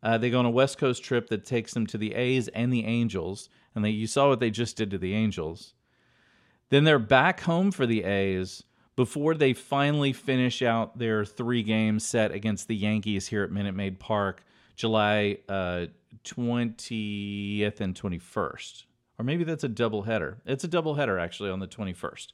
Uh, 0.00 0.16
they 0.16 0.30
go 0.30 0.38
on 0.38 0.46
a 0.46 0.50
West 0.50 0.78
Coast 0.78 1.02
trip 1.02 1.26
that 1.30 1.44
takes 1.44 1.74
them 1.74 1.88
to 1.88 1.98
the 1.98 2.14
A's 2.14 2.46
and 2.46 2.72
the 2.72 2.84
Angels, 2.84 3.48
and 3.74 3.84
they, 3.84 3.90
you 3.90 4.06
saw 4.06 4.28
what 4.28 4.38
they 4.38 4.50
just 4.50 4.76
did 4.76 4.92
to 4.92 4.98
the 4.98 5.14
Angels. 5.14 5.74
Then 6.70 6.84
they're 6.84 7.00
back 7.00 7.40
home 7.40 7.72
for 7.72 7.84
the 7.84 8.04
A's 8.04 8.62
before 8.94 9.34
they 9.34 9.54
finally 9.54 10.12
finish 10.12 10.62
out 10.62 11.00
their 11.00 11.24
three 11.24 11.64
game 11.64 11.98
set 11.98 12.30
against 12.30 12.68
the 12.68 12.76
Yankees 12.76 13.26
here 13.26 13.42
at 13.42 13.50
Minute 13.50 13.74
Maid 13.74 13.98
Park, 13.98 14.44
July 14.74 15.38
uh, 15.48 15.86
20th 16.24 17.80
and 17.80 17.94
21st. 17.94 18.84
Or 19.18 19.24
maybe 19.24 19.44
that's 19.44 19.64
a 19.64 19.68
double 19.68 20.02
header. 20.02 20.38
It's 20.46 20.64
a 20.64 20.68
double 20.68 20.94
header 20.94 21.18
actually 21.18 21.50
on 21.50 21.60
the 21.60 21.68
21st. 21.68 22.28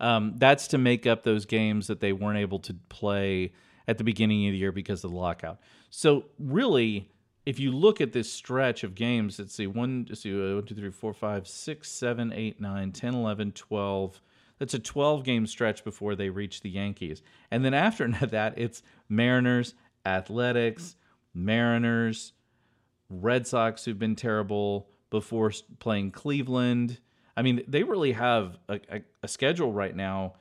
Um, 0.00 0.34
that's 0.36 0.66
to 0.68 0.78
make 0.78 1.06
up 1.06 1.22
those 1.22 1.46
games 1.46 1.86
that 1.86 2.00
they 2.00 2.12
weren't 2.12 2.38
able 2.38 2.58
to 2.60 2.74
play 2.88 3.52
at 3.86 3.98
the 3.98 4.04
beginning 4.04 4.46
of 4.46 4.52
the 4.52 4.58
year 4.58 4.72
because 4.72 5.04
of 5.04 5.10
the 5.10 5.16
lockout. 5.16 5.60
So 5.90 6.26
really, 6.38 7.10
if 7.44 7.58
you 7.58 7.72
look 7.72 8.00
at 8.00 8.12
this 8.12 8.32
stretch 8.32 8.84
of 8.84 8.94
games, 8.94 9.38
let's 9.38 9.54
see, 9.54 9.66
one, 9.66 10.06
let's 10.08 10.22
see, 10.22 10.32
uh, 10.32 10.56
one, 10.56 10.64
two, 10.64 10.74
three, 10.74 10.90
four, 10.90 11.12
five, 11.12 11.46
six, 11.48 11.90
seven, 11.90 12.32
eight, 12.32 12.60
nine, 12.60 12.92
10, 12.92 13.14
11, 13.14 13.52
12. 13.52 14.20
That's 14.58 14.74
a 14.74 14.78
12 14.78 15.24
game 15.24 15.46
stretch 15.46 15.82
before 15.82 16.14
they 16.14 16.30
reach 16.30 16.60
the 16.60 16.70
Yankees. 16.70 17.22
And 17.50 17.64
then 17.64 17.74
after 17.74 18.08
that, 18.26 18.54
it's 18.56 18.82
Mariners, 19.08 19.74
Athletics, 20.04 20.96
Mariners, 21.34 22.32
Red 23.08 23.46
Sox, 23.46 23.84
who've 23.84 23.98
been 23.98 24.16
terrible 24.16 24.88
before 25.10 25.52
playing 25.78 26.10
Cleveland. 26.10 26.98
I 27.36 27.42
mean, 27.42 27.62
they 27.66 27.82
really 27.82 28.12
have 28.12 28.58
a, 28.68 28.80
a, 28.90 29.02
a 29.22 29.28
schedule 29.28 29.72
right 29.72 29.94
now 29.94 30.34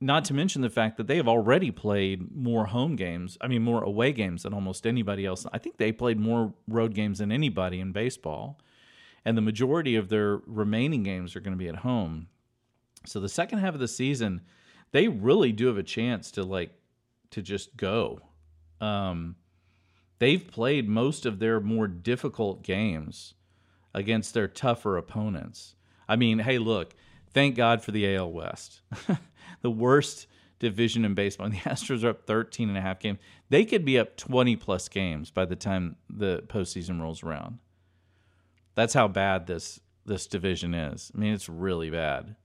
not 0.00 0.24
to 0.24 0.34
mention 0.34 0.62
the 0.62 0.70
fact 0.70 0.96
that 0.96 1.06
they 1.06 1.16
have 1.16 1.28
already 1.28 1.70
played 1.70 2.34
more 2.34 2.66
home 2.66 2.96
games, 2.96 3.36
I 3.40 3.48
mean, 3.48 3.62
more 3.62 3.82
away 3.82 4.12
games 4.12 4.44
than 4.44 4.54
almost 4.54 4.86
anybody 4.86 5.26
else. 5.26 5.46
I 5.52 5.58
think 5.58 5.76
they 5.76 5.92
played 5.92 6.18
more 6.18 6.54
road 6.66 6.94
games 6.94 7.18
than 7.18 7.30
anybody 7.30 7.80
in 7.80 7.92
baseball. 7.92 8.58
And 9.26 9.36
the 9.36 9.42
majority 9.42 9.96
of 9.96 10.08
their 10.08 10.40
remaining 10.46 11.02
games 11.02 11.36
are 11.36 11.40
going 11.40 11.52
to 11.52 11.58
be 11.58 11.68
at 11.68 11.76
home. 11.76 12.28
So 13.04 13.20
the 13.20 13.28
second 13.28 13.58
half 13.58 13.74
of 13.74 13.80
the 13.80 13.88
season, 13.88 14.40
they 14.92 15.08
really 15.08 15.52
do 15.52 15.66
have 15.66 15.76
a 15.76 15.82
chance 15.82 16.30
to 16.32 16.44
like 16.44 16.70
to 17.30 17.42
just 17.42 17.76
go. 17.76 18.20
Um, 18.80 19.36
they've 20.20 20.46
played 20.46 20.88
most 20.88 21.26
of 21.26 21.40
their 21.40 21.58
more 21.58 21.88
difficult 21.88 22.62
games 22.62 23.34
against 23.92 24.32
their 24.32 24.46
tougher 24.46 24.96
opponents. 24.96 25.74
I 26.08 26.14
mean, 26.14 26.38
hey, 26.38 26.58
look, 26.58 26.94
thank 27.34 27.56
God 27.56 27.82
for 27.82 27.90
the 27.90 28.14
AL 28.14 28.30
West. 28.30 28.82
the 29.62 29.70
worst 29.70 30.28
division 30.60 31.04
in 31.04 31.14
baseball. 31.14 31.46
And 31.46 31.54
the 31.56 31.60
Astros 31.60 32.04
are 32.04 32.10
up 32.10 32.26
13 32.26 32.68
and 32.68 32.78
a 32.78 32.80
half 32.80 33.00
games. 33.00 33.18
They 33.48 33.64
could 33.64 33.84
be 33.84 33.98
up 33.98 34.16
20 34.16 34.54
plus 34.56 34.88
games 34.88 35.32
by 35.32 35.44
the 35.44 35.56
time 35.56 35.96
the 36.08 36.44
postseason 36.46 37.00
rolls 37.00 37.24
around. 37.24 37.58
That's 38.76 38.94
how 38.94 39.08
bad 39.08 39.48
this 39.48 39.80
this 40.06 40.26
division 40.26 40.74
is. 40.74 41.12
I 41.14 41.18
mean, 41.18 41.34
it's 41.34 41.48
really 41.48 41.90
bad. 41.90 42.36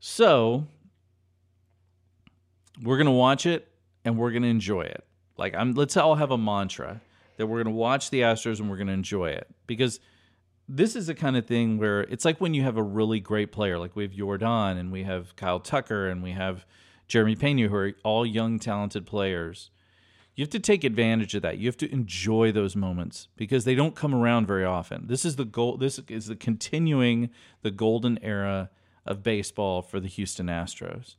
So 0.00 0.66
we're 2.82 2.98
gonna 2.98 3.12
watch 3.12 3.46
it 3.46 3.68
and 4.04 4.18
we're 4.18 4.32
gonna 4.32 4.48
enjoy 4.48 4.82
it. 4.82 5.04
Like 5.36 5.54
I'm 5.54 5.74
let's 5.74 5.96
all 5.96 6.14
have 6.16 6.30
a 6.30 6.38
mantra 6.38 7.00
that 7.36 7.46
we're 7.46 7.62
gonna 7.62 7.74
watch 7.74 8.10
the 8.10 8.20
Astros 8.20 8.60
and 8.60 8.70
we're 8.70 8.76
gonna 8.76 8.92
enjoy 8.92 9.30
it. 9.30 9.48
Because 9.66 10.00
this 10.68 10.96
is 10.96 11.06
the 11.06 11.14
kind 11.14 11.36
of 11.36 11.46
thing 11.46 11.78
where 11.78 12.02
it's 12.02 12.24
like 12.24 12.40
when 12.40 12.54
you 12.54 12.62
have 12.62 12.76
a 12.76 12.82
really 12.82 13.20
great 13.20 13.52
player, 13.52 13.78
like 13.78 13.94
we 13.94 14.02
have 14.02 14.12
Yordan 14.12 14.78
and 14.78 14.90
we 14.90 15.04
have 15.04 15.36
Kyle 15.36 15.60
Tucker 15.60 16.08
and 16.08 16.22
we 16.22 16.32
have 16.32 16.66
Jeremy 17.06 17.36
Pena, 17.36 17.68
who 17.68 17.76
are 17.76 17.92
all 18.02 18.26
young, 18.26 18.58
talented 18.58 19.06
players. 19.06 19.70
You 20.34 20.42
have 20.42 20.50
to 20.50 20.60
take 20.60 20.84
advantage 20.84 21.34
of 21.34 21.42
that. 21.42 21.58
You 21.58 21.66
have 21.66 21.78
to 21.78 21.90
enjoy 21.90 22.52
those 22.52 22.76
moments 22.76 23.28
because 23.36 23.64
they 23.64 23.74
don't 23.74 23.94
come 23.94 24.14
around 24.14 24.46
very 24.46 24.64
often. 24.64 25.06
This 25.06 25.24
is 25.24 25.36
the 25.36 25.46
goal. 25.46 25.78
This 25.78 25.98
is 26.08 26.26
the 26.26 26.36
continuing 26.36 27.30
the 27.62 27.70
golden 27.70 28.18
era 28.22 28.70
of 29.06 29.22
baseball 29.22 29.80
for 29.80 29.98
the 29.98 30.08
Houston 30.08 30.46
Astros. 30.48 31.14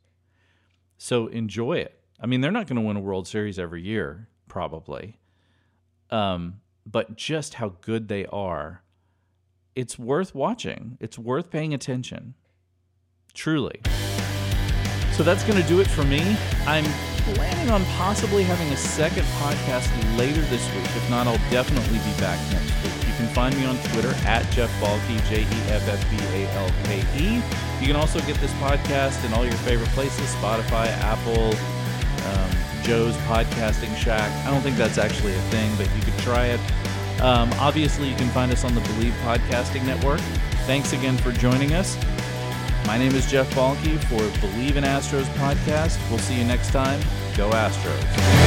So 0.97 1.27
enjoy 1.27 1.77
it. 1.77 1.96
I 2.19 2.25
mean, 2.25 2.41
they're 2.41 2.51
not 2.51 2.67
going 2.67 2.77
to 2.77 2.81
win 2.81 2.97
a 2.97 3.01
World 3.01 3.27
Series 3.27 3.59
every 3.59 3.81
year, 3.83 4.27
probably. 4.47 5.19
Um, 6.09 6.61
but 6.85 7.15
just 7.15 7.55
how 7.55 7.75
good 7.81 8.07
they 8.07 8.25
are 8.27 8.81
it's 9.75 9.99
worth 9.99 10.33
watching. 10.33 10.97
It's 10.99 11.19
worth 11.19 11.51
paying 11.51 11.71
attention. 11.71 12.33
truly. 13.35 13.79
So 15.11 15.21
that's 15.21 15.43
going 15.43 15.61
to 15.61 15.67
do 15.67 15.79
it 15.79 15.87
for 15.87 16.03
me. 16.03 16.35
I'm 16.65 16.85
planning 17.35 17.69
on 17.69 17.85
possibly 17.97 18.41
having 18.43 18.69
a 18.69 18.77
second 18.77 19.25
podcast 19.37 19.87
later 20.17 20.41
this 20.41 20.65
week. 20.73 20.85
If 20.95 21.07
not, 21.11 21.27
I'll 21.27 21.37
definitely 21.51 21.99
be 21.99 22.19
back 22.19 22.39
next 22.51 22.73
week. 22.83 22.93
You 23.07 23.13
can 23.17 23.27
find 23.35 23.55
me 23.55 23.65
on 23.65 23.77
Twitter 23.91 24.13
at 24.25 24.49
Jeff 24.51 24.71
Balke, 24.81 25.29
J 25.29 25.41
E 25.41 25.59
F 25.69 25.87
F 25.87 26.09
B 26.09 26.17
A 26.17 26.49
L 26.57 26.71
K 26.85 27.03
E. 27.17 27.35
You 27.79 27.85
can 27.85 27.95
also 27.95 28.19
get 28.21 28.37
this 28.37 28.53
podcast 28.53 29.23
in 29.25 29.33
all 29.33 29.43
your 29.43 29.53
favorite 29.57 29.89
places 29.89 30.33
Spotify, 30.35 30.87
Apple, 31.01 31.53
Joe's 32.87 33.17
Podcasting 33.17 33.93
Shack. 33.97 34.31
I 34.45 34.49
don't 34.49 34.61
think 34.61 34.77
that's 34.77 34.97
actually 34.97 35.33
a 35.33 35.41
thing, 35.51 35.69
but 35.75 35.93
you 35.93 36.01
could 36.01 36.17
try 36.19 36.45
it. 36.45 36.59
Um, 37.21 37.51
obviously, 37.59 38.07
you 38.07 38.15
can 38.15 38.29
find 38.29 38.49
us 38.49 38.63
on 38.63 38.73
the 38.73 38.81
Bleav 38.81 39.11
Podcasting 39.23 39.85
Network. 39.85 40.21
Thanks 40.65 40.93
again 40.93 41.17
for 41.17 41.33
joining 41.33 41.73
us. 41.73 41.97
My 42.85 42.97
name 42.97 43.13
is 43.13 43.29
Jeff 43.29 43.53
Balke 43.53 43.99
for 44.05 44.21
Bleav 44.39 44.77
in 44.77 44.85
Astros 44.85 45.25
podcast. 45.35 45.99
We'll 46.09 46.19
see 46.19 46.39
you 46.39 46.45
next 46.45 46.71
time. 46.71 47.01
Go 47.35 47.49
Astros. 47.49 48.46